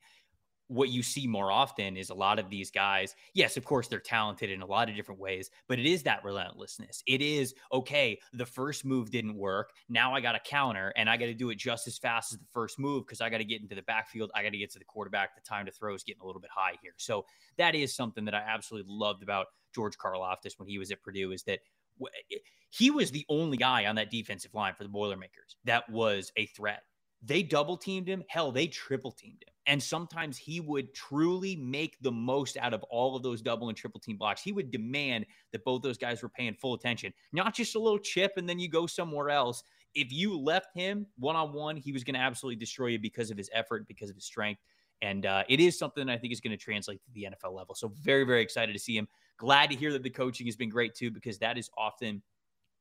What 0.74 0.88
you 0.88 1.04
see 1.04 1.26
more 1.28 1.52
often 1.52 1.96
is 1.96 2.10
a 2.10 2.14
lot 2.14 2.40
of 2.40 2.50
these 2.50 2.70
guys. 2.70 3.14
Yes, 3.32 3.56
of 3.56 3.64
course, 3.64 3.86
they're 3.86 4.00
talented 4.00 4.50
in 4.50 4.60
a 4.60 4.66
lot 4.66 4.90
of 4.90 4.96
different 4.96 5.20
ways, 5.20 5.50
but 5.68 5.78
it 5.78 5.86
is 5.86 6.02
that 6.02 6.24
relentlessness. 6.24 7.02
It 7.06 7.22
is 7.22 7.54
okay, 7.72 8.18
the 8.32 8.44
first 8.44 8.84
move 8.84 9.10
didn't 9.10 9.36
work. 9.36 9.70
Now 9.88 10.14
I 10.14 10.20
got 10.20 10.32
to 10.32 10.40
counter 10.40 10.92
and 10.96 11.08
I 11.08 11.16
got 11.16 11.26
to 11.26 11.34
do 11.34 11.50
it 11.50 11.58
just 11.58 11.86
as 11.86 11.96
fast 11.96 12.32
as 12.32 12.40
the 12.40 12.46
first 12.52 12.78
move 12.78 13.06
because 13.06 13.20
I 13.20 13.30
got 13.30 13.38
to 13.38 13.44
get 13.44 13.62
into 13.62 13.76
the 13.76 13.82
backfield. 13.82 14.32
I 14.34 14.42
got 14.42 14.50
to 14.50 14.58
get 14.58 14.72
to 14.72 14.78
the 14.80 14.84
quarterback. 14.84 15.36
The 15.36 15.48
time 15.48 15.66
to 15.66 15.72
throw 15.72 15.94
is 15.94 16.02
getting 16.02 16.22
a 16.22 16.26
little 16.26 16.40
bit 16.40 16.50
high 16.52 16.74
here. 16.82 16.94
So 16.96 17.24
that 17.56 17.76
is 17.76 17.94
something 17.94 18.24
that 18.24 18.34
I 18.34 18.42
absolutely 18.46 18.92
loved 18.92 19.22
about 19.22 19.46
George 19.74 19.96
Karlaftis 19.96 20.58
when 20.58 20.68
he 20.68 20.78
was 20.78 20.90
at 20.90 21.02
Purdue 21.02 21.32
is 21.32 21.42
that 21.44 21.60
eh, 22.02 22.36
he 22.70 22.90
was 22.90 23.10
the 23.10 23.24
only 23.28 23.56
guy 23.56 23.86
on 23.86 23.94
that 23.96 24.10
defensive 24.10 24.54
line 24.54 24.74
for 24.74 24.82
the 24.82 24.88
Boilermakers 24.88 25.56
that 25.64 25.88
was 25.88 26.32
a 26.36 26.46
threat. 26.46 26.82
They 27.22 27.42
double 27.42 27.76
teamed 27.76 28.08
him. 28.08 28.22
Hell, 28.28 28.52
they 28.52 28.66
triple 28.66 29.12
teamed 29.12 29.42
him. 29.46 29.53
And 29.66 29.82
sometimes 29.82 30.36
he 30.36 30.60
would 30.60 30.92
truly 30.94 31.56
make 31.56 31.96
the 32.02 32.12
most 32.12 32.56
out 32.58 32.74
of 32.74 32.82
all 32.84 33.16
of 33.16 33.22
those 33.22 33.40
double 33.40 33.68
and 33.68 33.76
triple 33.76 34.00
team 34.00 34.18
blocks. 34.18 34.42
He 34.42 34.52
would 34.52 34.70
demand 34.70 35.24
that 35.52 35.64
both 35.64 35.82
those 35.82 35.96
guys 35.96 36.22
were 36.22 36.28
paying 36.28 36.54
full 36.54 36.74
attention, 36.74 37.14
not 37.32 37.54
just 37.54 37.74
a 37.74 37.78
little 37.78 37.98
chip 37.98 38.32
and 38.36 38.48
then 38.48 38.58
you 38.58 38.68
go 38.68 38.86
somewhere 38.86 39.30
else. 39.30 39.62
If 39.94 40.12
you 40.12 40.38
left 40.38 40.68
him 40.74 41.06
one 41.18 41.36
on 41.36 41.52
one, 41.52 41.76
he 41.76 41.92
was 41.92 42.04
going 42.04 42.14
to 42.14 42.20
absolutely 42.20 42.56
destroy 42.56 42.88
you 42.88 42.98
because 42.98 43.30
of 43.30 43.38
his 43.38 43.48
effort, 43.52 43.86
because 43.88 44.10
of 44.10 44.16
his 44.16 44.24
strength. 44.24 44.60
And 45.02 45.26
uh, 45.26 45.44
it 45.48 45.60
is 45.60 45.78
something 45.78 46.08
I 46.08 46.18
think 46.18 46.32
is 46.32 46.40
going 46.40 46.56
to 46.56 46.62
translate 46.62 47.00
to 47.04 47.10
the 47.12 47.28
NFL 47.30 47.54
level. 47.54 47.74
So, 47.74 47.88
very, 47.88 48.24
very 48.24 48.42
excited 48.42 48.72
to 48.72 48.78
see 48.78 48.96
him. 48.96 49.08
Glad 49.36 49.70
to 49.70 49.76
hear 49.76 49.92
that 49.92 50.02
the 50.02 50.10
coaching 50.10 50.46
has 50.46 50.56
been 50.56 50.70
great 50.70 50.94
too, 50.94 51.10
because 51.10 51.38
that 51.38 51.58
is 51.58 51.68
often 51.76 52.22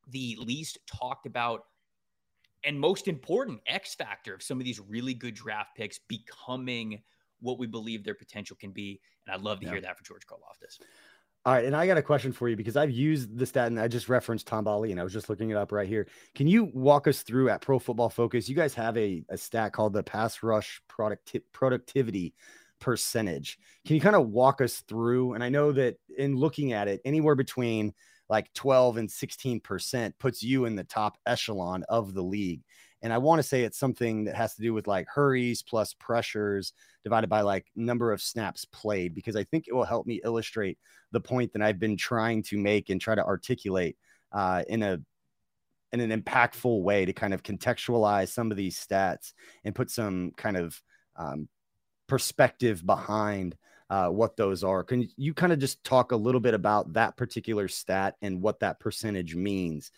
the 0.09 0.37
least 0.39 0.79
talked 0.87 1.25
about 1.25 1.65
and 2.63 2.79
most 2.79 3.07
important 3.07 3.59
X 3.67 3.95
factor 3.95 4.33
of 4.33 4.41
some 4.41 4.59
of 4.59 4.65
these 4.65 4.79
really 4.79 5.13
good 5.13 5.33
draft 5.35 5.75
picks 5.75 5.99
becoming 5.99 7.01
what 7.41 7.59
we 7.59 7.67
believe 7.67 8.03
their 8.03 8.15
potential 8.15 8.55
can 8.59 8.71
be. 8.71 9.01
And 9.25 9.35
I'd 9.35 9.41
love 9.41 9.59
to 9.59 9.65
Yeah. 9.65 9.73
hear 9.73 9.81
that 9.81 9.97
for 9.97 10.03
George 10.03 10.25
Karlaftis. 10.25 10.79
All 11.45 11.51
right, 11.51 11.65
and 11.65 11.75
I 11.75 11.85
got 11.85 11.97
a 11.97 12.01
question 12.01 12.31
for 12.31 12.47
you 12.47 12.55
because 12.55 12.77
I've 12.77 12.89
used 12.91 13.37
the 13.37 13.45
stat 13.45 13.67
and 13.67 13.77
I 13.77 13.89
just 13.89 14.07
referenced 14.07 14.47
Tamba 14.47 14.69
Hali 14.69 14.91
and 14.91 14.99
I 14.99 15.03
was 15.03 15.11
just 15.11 15.29
looking 15.29 15.49
it 15.49 15.57
up 15.57 15.73
right 15.73 15.87
here. 15.87 16.07
Can 16.35 16.47
you 16.47 16.71
walk 16.73 17.05
us 17.05 17.21
through 17.21 17.49
at 17.49 17.61
Pro 17.61 17.79
Football 17.79 18.09
Focus? 18.09 18.47
You 18.47 18.55
guys 18.55 18.73
have 18.75 18.97
a, 18.97 19.25
a 19.27 19.37
stat 19.37 19.73
called 19.73 19.91
the 19.91 20.03
pass 20.03 20.41
rush 20.41 20.81
producti- 20.89 21.43
productivity 21.51 22.33
percentage. 22.79 23.59
Can 23.85 23.95
you 23.95 24.01
kind 24.01 24.15
of 24.15 24.29
walk 24.29 24.61
us 24.61 24.81
through? 24.87 25.33
And 25.33 25.43
I 25.43 25.49
know 25.49 25.73
that 25.73 25.97
in 26.17 26.37
looking 26.37 26.71
at 26.71 26.87
it, 26.87 27.01
anywhere 27.03 27.35
between 27.35 27.93
like 28.29 28.51
12 28.53 28.97
and 28.97 29.09
16% 29.09 30.13
puts 30.19 30.43
you 30.43 30.65
in 30.65 30.75
the 30.75 30.83
top 30.83 31.17
echelon 31.25 31.83
of 31.89 32.13
the 32.13 32.23
league. 32.23 32.61
And 33.01 33.11
I 33.11 33.17
want 33.17 33.39
to 33.39 33.43
say 33.43 33.63
it's 33.63 33.77
something 33.77 34.23
that 34.25 34.35
has 34.35 34.55
to 34.55 34.61
do 34.61 34.73
with 34.73 34.87
like 34.87 35.07
hurries 35.13 35.61
plus 35.61 35.93
pressures 35.93 36.71
divided 37.03 37.29
by 37.29 37.41
like 37.41 37.65
number 37.75 38.13
of 38.13 38.21
snaps 38.21 38.63
played, 38.65 39.13
because 39.13 39.35
I 39.35 39.43
think 39.43 39.65
it 39.67 39.73
will 39.73 39.83
help 39.83 40.07
me 40.07 40.21
illustrate 40.23 40.77
the 41.11 41.19
point 41.19 41.51
that 41.53 41.61
I've 41.61 41.79
been 41.79 41.97
trying 41.97 42.43
to 42.43 42.57
make 42.57 42.89
and 42.89 43.01
try 43.01 43.13
to 43.13 43.25
articulate 43.25 43.97
uh, 44.31 44.63
in 44.69 44.83
a 44.83 44.99
in 45.91 45.99
an 45.99 46.21
impactful 46.21 46.81
way 46.81 47.05
to 47.05 47.13
kind 47.13 47.33
of 47.33 47.43
contextualize 47.43 48.29
some 48.29 48.49
of 48.49 48.57
these 48.57 48.83
stats 48.83 49.33
and 49.63 49.75
put 49.75 49.91
some 49.91 50.31
kind 50.35 50.57
of 50.57 50.81
um, 51.15 51.47
perspective 52.07 52.83
behind 52.83 53.55
uh, 53.93 54.09
what 54.09 54.35
those 54.35 54.63
are. 54.63 54.83
Can 54.83 55.07
you 55.17 55.35
kind 55.35 55.53
of 55.53 55.59
just 55.59 55.83
talk 55.83 56.13
a 56.13 56.15
little 56.15 56.41
bit 56.41 56.55
about 56.55 56.93
that 56.93 57.15
particular 57.15 57.67
stat 57.67 58.15
and 58.23 58.41
what 58.41 58.59
that 58.61 58.79
percentage 58.79 59.35
means? 59.35 59.91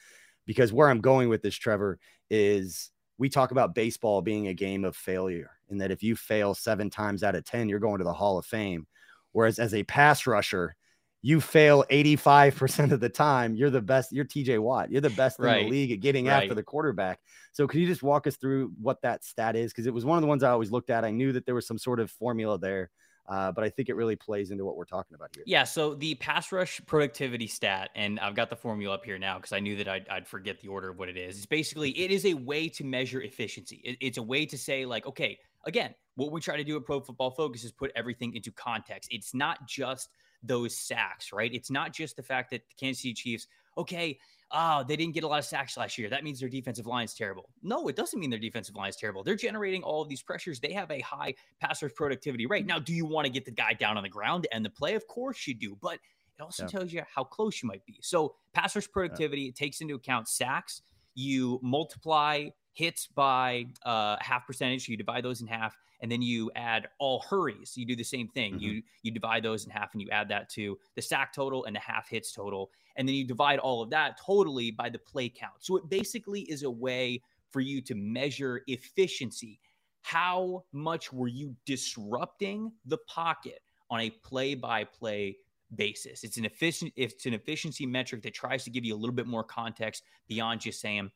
Because 0.45 0.73
where 0.73 0.89
I'm 0.89 0.99
going 0.99 1.29
with 1.29 1.41
this, 1.41 1.55
Trevor, 1.55 1.97
is 2.29 2.91
we 3.17 3.29
talk 3.29 3.51
about 3.51 3.73
baseball 3.73 4.21
being 4.21 4.49
a 4.49 4.53
game 4.53 4.84
of 4.84 4.97
failure, 4.97 5.51
and 5.69 5.79
that 5.79 5.91
if 5.91 6.03
you 6.03 6.17
fail 6.17 6.53
seven 6.53 6.89
times 6.89 7.23
out 7.23 7.36
of 7.36 7.45
10, 7.45 7.69
you're 7.69 7.79
going 7.79 7.99
to 7.99 8.03
the 8.03 8.12
Hall 8.12 8.38
of 8.38 8.45
Fame. 8.45 8.86
Whereas 9.31 9.60
as 9.60 9.73
a 9.73 9.84
pass 9.84 10.27
rusher, 10.27 10.75
you 11.21 11.39
fail 11.39 11.86
85% 11.89 12.91
of 12.91 12.99
the 12.99 13.08
time. 13.08 13.55
You're 13.55 13.69
the 13.69 13.81
best. 13.81 14.12
You're 14.12 14.25
TJ 14.25 14.60
Watt. 14.60 14.91
You're 14.91 14.99
the 14.99 15.10
best 15.12 15.39
in 15.39 15.45
the 15.45 15.69
league 15.69 15.93
at 15.93 16.01
getting 16.01 16.27
after 16.27 16.53
the 16.53 16.63
quarterback. 16.63 17.21
So, 17.53 17.65
can 17.65 17.79
you 17.79 17.88
just 17.88 18.03
walk 18.03 18.27
us 18.27 18.36
through 18.36 18.73
what 18.81 19.01
that 19.03 19.23
stat 19.23 19.55
is? 19.55 19.71
Because 19.71 19.88
it 19.88 19.93
was 19.93 20.03
one 20.03 20.17
of 20.17 20.21
the 20.21 20.27
ones 20.27 20.43
I 20.43 20.51
always 20.51 20.69
looked 20.69 20.89
at. 20.89 21.05
I 21.05 21.12
knew 21.12 21.31
that 21.31 21.45
there 21.45 21.55
was 21.55 21.65
some 21.65 21.77
sort 21.77 22.01
of 22.01 22.12
formula 22.12 22.60
there, 22.60 22.91
uh, 23.28 23.52
but 23.52 23.64
I 23.64 23.70
think 23.70 23.90
it 23.90 23.96
really 23.96 24.16
plays 24.16 24.52
into 24.52 24.66
what 24.66 24.78
we're 24.78 24.86
talking 24.86 25.16
about 25.16 25.30
here. 25.36 25.44
Yeah. 25.48 25.64
So 25.64 25.96
the 25.96 26.16
pass 26.16 26.52
rush 26.52 26.82
productivity 26.86 27.48
stat, 27.48 27.90
and 27.96 28.20
I've 28.20 28.36
got 28.36 28.50
the 28.50 28.56
formula 28.56 28.96
up 28.96 29.06
here 29.06 29.18
now 29.18 29.38
because 29.38 29.52
I 29.52 29.60
knew 29.60 29.76
that 29.78 29.88
I'd, 29.88 30.08
I'd 30.10 30.28
forget 30.28 30.60
the 30.62 30.68
order 30.68 30.90
of 30.90 31.00
what 31.00 31.10
it 31.10 31.18
is. 31.18 31.38
It's 31.38 31.46
basically 31.46 31.90
it 32.00 32.12
is 32.12 32.26
a 32.26 32.34
way 32.34 32.70
to 32.70 32.84
measure 32.84 33.22
efficiency. 33.22 33.82
It- 33.84 33.98
it's 34.02 34.18
a 34.18 34.24
way 34.24 34.46
to 34.46 34.58
say 34.58 34.86
like, 34.86 35.06
okay, 35.08 35.40
again, 35.66 35.96
what 36.16 36.32
we 36.32 36.40
try 36.40 36.58
to 36.58 36.64
do 36.64 36.78
at 36.78 36.86
Pro 36.86 37.00
Football 37.02 37.32
Focus 37.32 37.64
is 37.64 37.72
put 37.72 37.92
everything 37.96 38.36
into 38.36 38.52
context. 38.52 39.10
It's 39.12 39.34
not 39.34 39.68
just 39.68 40.10
those 40.44 40.78
sacks, 40.78 41.34
right? 41.34 41.52
It's 41.54 41.72
not 41.72 41.92
just 41.92 42.16
the 42.16 42.24
fact 42.24 42.52
that 42.52 42.62
the 42.70 42.76
Kansas 42.76 43.02
City 43.02 43.14
Chiefs, 43.16 43.48
okay, 43.78 44.20
oh, 44.51 44.84
they 44.84 44.95
didn't 44.95 45.13
get 45.13 45.23
a 45.23 45.27
lot 45.27 45.39
of 45.39 45.45
sacks 45.45 45.75
last 45.77 45.97
year. 45.97 46.10
That 46.10 46.23
means 46.23 46.39
their 46.39 46.49
defensive 46.49 46.86
line 46.86 47.05
is 47.05 47.13
terrible. 47.13 47.49
No, 47.63 47.88
it 47.88 47.95
doesn't 47.95 48.19
mean 48.19 48.29
their 48.29 48.39
defensive 48.39 48.75
line 48.75 48.89
is 48.89 48.95
terrible. 48.95 49.23
They're 49.23 49.36
generating 49.36 49.84
all 49.84 50.01
of 50.01 50.10
these 50.10 50.21
pressures. 50.21 50.60
They 50.60 50.71
have 50.73 50.91
a 50.91 50.99
high 51.01 51.36
pass 51.60 51.81
rush 51.84 51.93
productivity 51.93 52.45
rate. 52.45 52.65
Now, 52.65 52.79
do 52.79 52.93
you 52.93 53.05
want 53.05 53.25
to 53.25 53.31
get 53.31 53.45
the 53.45 53.51
guy 53.51 53.73
down 53.73 53.97
on 53.97 54.03
the 54.03 54.10
ground 54.10 54.47
and 54.51 54.63
the 54.63 54.69
play? 54.69 54.93
Of 54.95 55.08
course 55.08 55.47
you 55.47 55.53
do, 55.55 55.75
but 55.81 55.95
it 56.38 56.41
also 56.41 56.63
Yeah. 56.63 56.67
tells 56.67 56.93
you 56.93 57.03
how 57.13 57.23
close 57.23 57.62
you 57.63 57.67
might 57.67 57.86
be. 57.86 57.99
So, 58.01 58.36
pass 58.53 58.75
rush 58.75 58.89
productivity 58.91 59.47
it 59.47 59.55
takes 59.55 59.81
into 59.81 59.95
account 59.95 60.27
sacks. 60.27 60.81
You 61.15 61.60
multiply 61.63 62.49
hits 62.73 63.08
by 63.08 63.67
uh, 63.84 64.17
half 64.19 64.45
percentage. 64.45 64.88
You 64.89 64.97
divide 64.97 65.23
those 65.23 65.39
in 65.41 65.47
half, 65.47 65.77
and 66.01 66.12
then 66.12 66.21
you 66.21 66.51
add 66.55 66.89
all 66.99 67.21
hurries. 67.21 67.77
You 67.77 67.86
do 67.86 67.95
the 67.95 68.03
same 68.03 68.27
thing. 68.27 68.55
Mhm. 68.55 68.62
You 68.62 68.84
you 69.01 69.12
divide 69.12 69.43
those 69.43 69.63
in 69.63 69.71
half, 69.71 69.93
and 69.93 70.01
you 70.01 70.10
add 70.10 70.27
that 70.27 70.49
to 70.51 70.77
the 70.95 71.01
sack 71.01 71.34
total 71.34 71.63
and 71.65 71.73
the 71.75 71.79
half 71.79 72.10
hits 72.10 72.34
total, 72.34 72.69
and 72.95 73.08
then 73.08 73.15
you 73.15 73.25
divide 73.25 73.60
all 73.60 73.81
of 73.81 73.89
that 73.89 74.17
totally 74.19 74.71
by 74.71 74.89
the 74.89 74.99
play 74.99 75.29
count. 75.29 75.55
So 75.60 75.77
it 75.77 75.89
basically 75.89 76.41
is 76.41 76.63
a 76.63 76.69
way 76.69 77.21
for 77.51 77.60
you 77.62 77.81
to 77.81 77.95
measure 77.95 78.62
efficiency. 78.67 79.60
How 80.01 80.65
much 80.71 81.12
were 81.12 81.27
you 81.27 81.55
disrupting 81.65 82.71
the 82.86 82.97
pocket 83.08 83.60
on 83.89 84.01
a 84.01 84.10
play 84.10 84.55
by 84.55 84.84
play 84.84 85.38
basis? 85.75 86.23
It's 86.23 86.38
an 86.38 86.45
efficient 86.45 86.93
it's 86.95 87.25
an 87.25 87.34
efficiency 87.34 87.86
metric 87.86 88.21
that 88.23 88.34
tries 88.34 88.63
to 88.65 88.69
give 88.69 88.86
you 88.86 88.95
a 88.95 88.97
little 88.97 89.15
bit 89.15 89.27
more 89.27 89.43
context 89.43 90.03
beyond 90.27 90.62
just 90.62 90.79
saying 90.79 91.12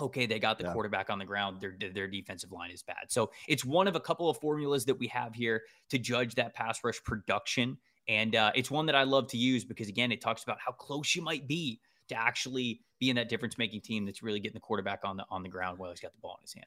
okay, 0.00 0.26
they 0.26 0.38
got 0.38 0.58
the 0.58 0.64
Yeah. 0.64 0.72
quarterback 0.72 1.10
on 1.10 1.18
the 1.18 1.24
ground. 1.24 1.60
Their 1.60 1.76
their 1.92 2.08
defensive 2.08 2.50
line 2.50 2.70
is 2.70 2.82
bad. 2.82 3.10
So 3.10 3.30
it's 3.46 3.64
one 3.64 3.86
of 3.86 3.94
a 3.94 4.00
couple 4.00 4.28
of 4.28 4.38
formulas 4.38 4.84
that 4.86 4.98
we 4.98 5.06
have 5.08 5.34
here 5.34 5.62
to 5.90 5.98
judge 5.98 6.34
that 6.36 6.54
pass 6.54 6.82
rush 6.82 7.02
production, 7.04 7.78
and 8.08 8.34
uh, 8.34 8.52
it's 8.54 8.70
one 8.70 8.86
that 8.86 8.94
I 8.94 9.04
love 9.04 9.28
to 9.28 9.36
use 9.36 9.64
because 9.64 9.88
again, 9.88 10.12
it 10.12 10.20
talks 10.20 10.42
about 10.42 10.58
how 10.64 10.72
close 10.72 11.14
you 11.14 11.22
might 11.22 11.46
be 11.46 11.80
to 12.08 12.16
actually 12.16 12.80
being 12.98 13.14
that 13.16 13.28
difference 13.28 13.58
making 13.58 13.80
team 13.80 14.04
that's 14.04 14.22
really 14.22 14.40
getting 14.40 14.54
the 14.54 14.60
quarterback 14.60 15.00
on 15.04 15.16
the 15.16 15.24
on 15.30 15.42
the 15.42 15.48
ground 15.48 15.78
while 15.78 15.90
he's 15.90 16.00
got 16.00 16.12
the 16.12 16.18
ball 16.20 16.36
in 16.38 16.42
his 16.42 16.54
hand. 16.54 16.66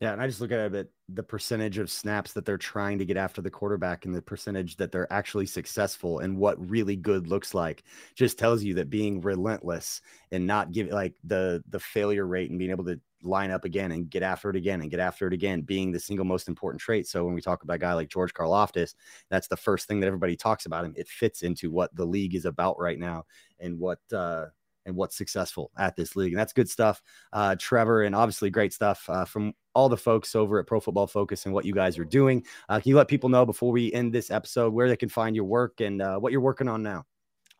Yeah, 0.00 0.12
and 0.12 0.22
I 0.22 0.28
just 0.28 0.40
look 0.40 0.52
at 0.52 0.72
it, 0.74 0.92
the 1.08 1.24
percentage 1.24 1.78
of 1.78 1.90
snaps 1.90 2.32
that 2.34 2.44
they're 2.44 2.56
trying 2.56 2.98
to 3.00 3.04
get 3.04 3.16
after 3.16 3.42
the 3.42 3.50
quarterback 3.50 4.04
and 4.04 4.14
the 4.14 4.22
percentage 4.22 4.76
that 4.76 4.92
they're 4.92 5.12
actually 5.12 5.46
successful 5.46 6.20
and 6.20 6.38
what 6.38 6.70
really 6.70 6.94
good 6.94 7.26
looks 7.26 7.52
like 7.52 7.82
just 8.14 8.38
tells 8.38 8.62
you 8.62 8.74
that 8.74 8.90
being 8.90 9.20
relentless 9.20 10.00
and 10.30 10.46
not 10.46 10.70
giving 10.70 10.92
like 10.92 11.14
the 11.24 11.64
the 11.68 11.80
failure 11.80 12.26
rate 12.28 12.48
and 12.50 12.60
being 12.60 12.70
able 12.70 12.84
to 12.84 13.00
line 13.24 13.50
up 13.50 13.64
again 13.64 13.90
and 13.90 14.08
get 14.08 14.22
after 14.22 14.48
it 14.48 14.54
again 14.54 14.80
and 14.82 14.90
get 14.92 15.00
after 15.00 15.26
it 15.26 15.32
again 15.32 15.62
being 15.62 15.90
the 15.90 15.98
single 15.98 16.24
most 16.24 16.46
important 16.46 16.80
trait. 16.80 17.08
So 17.08 17.24
when 17.24 17.34
we 17.34 17.40
talk 17.40 17.64
about 17.64 17.74
a 17.74 17.78
guy 17.78 17.92
like 17.94 18.08
George 18.08 18.32
Karlaftis, 18.32 18.94
that's 19.30 19.48
the 19.48 19.56
first 19.56 19.88
thing 19.88 19.98
that 19.98 20.06
everybody 20.06 20.36
talks 20.36 20.66
about 20.66 20.84
him. 20.84 20.94
It 20.96 21.08
fits 21.08 21.42
into 21.42 21.72
what 21.72 21.92
the 21.96 22.04
league 22.04 22.36
is 22.36 22.44
about 22.44 22.78
right 22.78 23.00
now 23.00 23.24
and 23.58 23.80
what 23.80 23.98
uh 24.12 24.46
and 24.88 24.96
what's 24.96 25.16
successful 25.16 25.70
at 25.78 25.94
this 25.94 26.16
league. 26.16 26.32
And 26.32 26.40
that's 26.40 26.52
good 26.52 26.68
stuff, 26.68 27.00
uh, 27.32 27.54
Trevor, 27.58 28.02
and 28.02 28.14
obviously 28.14 28.50
great 28.50 28.72
stuff 28.72 29.04
uh, 29.08 29.24
from 29.24 29.54
all 29.74 29.88
the 29.88 29.96
folks 29.96 30.34
over 30.34 30.58
at 30.58 30.66
Pro 30.66 30.80
Football 30.80 31.06
Focus 31.06 31.44
and 31.44 31.54
what 31.54 31.64
you 31.64 31.72
guys 31.72 31.98
are 31.98 32.04
doing. 32.04 32.44
Uh, 32.68 32.80
can 32.80 32.90
you 32.90 32.96
let 32.96 33.06
people 33.06 33.28
know 33.28 33.46
before 33.46 33.70
we 33.70 33.92
end 33.92 34.12
this 34.12 34.30
episode 34.30 34.72
where 34.72 34.88
they 34.88 34.96
can 34.96 35.08
find 35.08 35.36
your 35.36 35.44
work 35.44 35.80
and 35.80 36.02
uh, 36.02 36.18
what 36.18 36.32
you're 36.32 36.40
working 36.40 36.68
on 36.68 36.82
now? 36.82 37.04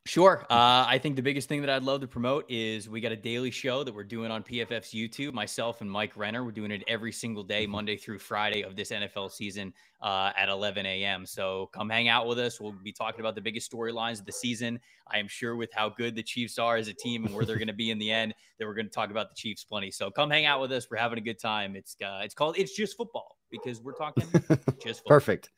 Sure. 0.09 0.47
Uh, 0.49 0.87
I 0.89 0.99
think 1.03 1.17
the 1.17 1.23
biggest 1.23 1.51
thing 1.51 1.61
that 1.61 1.69
I'd 1.69 1.83
love 1.83 2.01
to 2.01 2.07
promote 2.07 2.51
is 2.51 2.89
we 2.89 3.03
got 3.03 3.13
a 3.13 3.17
daily 3.17 3.51
show 3.51 3.85
that 3.85 3.95
we're 3.95 4.05
doing 4.05 4.31
on 4.31 4.43
PFF's 4.43 4.95
YouTube. 4.95 5.35
Myself 5.35 5.83
and 5.83 5.91
Mike 5.91 6.17
Renner, 6.17 6.43
we're 6.43 6.51
doing 6.51 6.71
it 6.71 6.83
every 6.89 7.13
single 7.13 7.43
day, 7.43 7.67
Monday 7.67 7.99
through 7.99 8.19
Friday 8.19 8.63
of 8.63 8.75
this 8.75 8.91
NFL 8.91 9.31
season 9.31 9.75
uh, 10.01 10.33
at 10.35 10.49
11 10.49 10.87
a.m. 10.87 11.27
So 11.27 11.69
come 11.75 11.91
hang 11.91 12.09
out 12.09 12.27
with 12.27 12.39
us. 12.39 12.59
We'll 12.59 12.73
be 12.73 12.91
talking 12.91 13.21
about 13.21 13.35
the 13.35 13.43
biggest 13.43 13.71
storylines 13.71 14.19
of 14.19 14.25
the 14.25 14.33
season. 14.33 14.81
I 15.09 15.19
am 15.19 15.29
sure 15.29 15.57
with 15.57 15.75
how 15.75 15.91
good 15.91 16.15
the 16.15 16.23
Chiefs 16.23 16.59
are 16.59 16.77
as 16.77 16.89
a 16.89 16.95
team 16.95 17.27
and 17.27 17.35
where 17.35 17.45
they're 17.45 17.57
going 17.57 17.67
to 17.69 17.75
be 17.75 17.91
in 17.91 17.99
the 17.99 18.11
end, 18.11 18.33
that 18.59 18.67
we're 18.67 18.73
going 18.73 18.89
to 18.89 18.95
talk 18.95 19.11
about 19.11 19.29
the 19.29 19.37
Chiefs 19.37 19.63
plenty. 19.63 19.91
So 19.91 20.11
come 20.11 20.31
hang 20.31 20.47
out 20.47 20.63
with 20.63 20.73
us. 20.73 20.89
We're 20.91 20.97
having 20.97 21.19
a 21.19 21.23
good 21.23 21.39
time. 21.39 21.77
It's 21.77 21.97
uh, 22.03 22.21
it's 22.25 22.35
called 22.35 22.57
It's 22.57 22.75
Just 22.75 22.97
Football 22.97 23.37
because 23.51 23.83
we're 23.83 23.93
talking 23.93 24.25
just 24.33 25.01
football. 25.01 25.03
Perfect. 25.07 25.51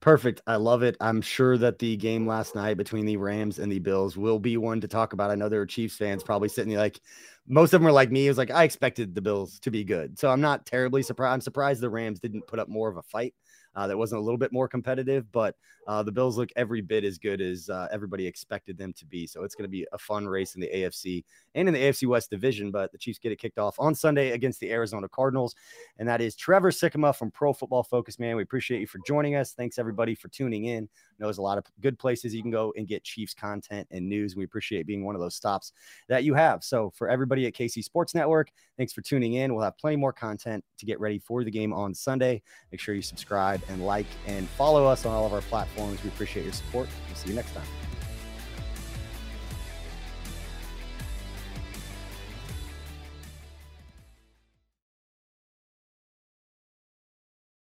Perfect. 0.00 0.40
I 0.46 0.56
love 0.56 0.82
it. 0.82 0.96
I'm 1.00 1.20
sure 1.20 1.58
that 1.58 1.78
the 1.78 1.94
game 1.96 2.26
last 2.26 2.54
night 2.54 2.78
between 2.78 3.04
the 3.04 3.18
Rams 3.18 3.58
and 3.58 3.70
the 3.70 3.78
Bills 3.80 4.16
will 4.16 4.38
be 4.38 4.56
one 4.56 4.80
to 4.80 4.88
talk 4.88 5.12
about. 5.12 5.30
I 5.30 5.34
know 5.34 5.50
there 5.50 5.60
are 5.60 5.66
Chiefs 5.66 5.96
fans 5.96 6.22
probably 6.22 6.48
sitting 6.48 6.70
there 6.70 6.78
like 6.80 7.00
most 7.46 7.74
of 7.74 7.80
them 7.80 7.88
are 7.88 7.92
like 7.92 8.10
me. 8.10 8.26
It 8.26 8.30
was 8.30 8.38
like 8.38 8.50
I 8.50 8.64
expected 8.64 9.14
the 9.14 9.20
Bills 9.20 9.58
to 9.60 9.70
be 9.70 9.84
good. 9.84 10.18
So 10.18 10.30
I'm 10.30 10.40
not 10.40 10.64
terribly 10.64 11.02
surprised. 11.02 11.34
I'm 11.34 11.40
surprised 11.42 11.82
the 11.82 11.90
Rams 11.90 12.18
didn't 12.18 12.46
put 12.46 12.58
up 12.58 12.68
more 12.68 12.88
of 12.88 12.96
a 12.96 13.02
fight 13.02 13.34
uh, 13.76 13.86
that 13.86 13.96
wasn't 13.96 14.20
a 14.20 14.24
little 14.24 14.38
bit 14.38 14.52
more 14.52 14.68
competitive, 14.68 15.30
but 15.32 15.54
uh, 15.86 16.02
the 16.02 16.12
Bills 16.12 16.36
look 16.36 16.50
every 16.56 16.80
bit 16.80 17.04
as 17.04 17.18
good 17.18 17.40
as 17.40 17.68
uh, 17.68 17.88
everybody 17.92 18.26
expected 18.26 18.76
them 18.76 18.92
to 18.94 19.06
be. 19.06 19.26
So 19.26 19.44
it's 19.44 19.54
going 19.54 19.64
to 19.64 19.70
be 19.70 19.86
a 19.92 19.98
fun 19.98 20.26
race 20.26 20.54
in 20.54 20.60
the 20.60 20.70
AFC 20.74 21.24
and 21.54 21.68
in 21.68 21.74
the 21.74 21.80
AFC 21.80 22.06
West 22.06 22.30
division. 22.30 22.70
But 22.70 22.92
the 22.92 22.98
Chiefs 22.98 23.18
get 23.18 23.32
it 23.32 23.38
kicked 23.38 23.58
off 23.58 23.76
on 23.78 23.94
Sunday 23.94 24.30
against 24.30 24.60
the 24.60 24.70
Arizona 24.70 25.08
Cardinals. 25.08 25.54
And 25.98 26.08
that 26.08 26.20
is 26.20 26.34
Trevor 26.34 26.70
Sikkema 26.70 27.14
from 27.14 27.30
Pro 27.30 27.52
Football 27.52 27.82
Focus, 27.82 28.18
man. 28.18 28.36
We 28.36 28.42
appreciate 28.42 28.80
you 28.80 28.86
for 28.86 28.98
joining 29.06 29.36
us. 29.36 29.52
Thanks, 29.52 29.78
everybody, 29.78 30.14
for 30.14 30.28
tuning 30.28 30.66
in. 30.66 30.88
I 31.20 31.24
know 31.24 31.28
there's 31.28 31.38
a 31.38 31.42
lot 31.42 31.58
of 31.58 31.66
good 31.82 31.98
places 31.98 32.34
you 32.34 32.40
can 32.40 32.50
go 32.50 32.72
and 32.78 32.88
get 32.88 33.04
Chiefs 33.04 33.34
content 33.34 33.86
and 33.90 34.08
news. 34.08 34.36
We 34.36 34.44
appreciate 34.44 34.86
being 34.86 35.04
one 35.04 35.14
of 35.14 35.20
those 35.20 35.34
stops 35.34 35.72
that 36.08 36.24
you 36.24 36.32
have. 36.32 36.64
So 36.64 36.90
for 36.96 37.10
everybody 37.10 37.46
at 37.46 37.52
KC 37.52 37.84
Sports 37.84 38.14
Network, 38.14 38.50
thanks 38.78 38.94
for 38.94 39.02
tuning 39.02 39.34
in. 39.34 39.54
We'll 39.54 39.64
have 39.64 39.76
plenty 39.76 39.96
more 39.96 40.14
content 40.14 40.64
to 40.78 40.86
get 40.86 40.98
ready 40.98 41.18
for 41.18 41.44
the 41.44 41.50
game 41.50 41.74
on 41.74 41.92
Sunday. 41.92 42.40
Make 42.72 42.80
sure 42.80 42.94
you 42.94 43.02
subscribe 43.02 43.60
and 43.68 43.84
like 43.84 44.06
and 44.26 44.48
follow 44.48 44.86
us 44.86 45.04
on 45.04 45.12
all 45.12 45.26
of 45.26 45.34
our 45.34 45.42
platforms. 45.42 46.02
We 46.02 46.08
appreciate 46.08 46.44
your 46.44 46.54
support. 46.54 46.88
We'll 47.06 47.16
see 47.16 47.28
you 47.28 47.34
next 47.34 47.52
time. 47.52 47.66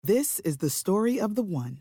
This 0.04 0.38
is 0.40 0.58
the 0.58 0.70
story 0.70 1.20
of 1.20 1.34
the 1.34 1.42
one. 1.42 1.80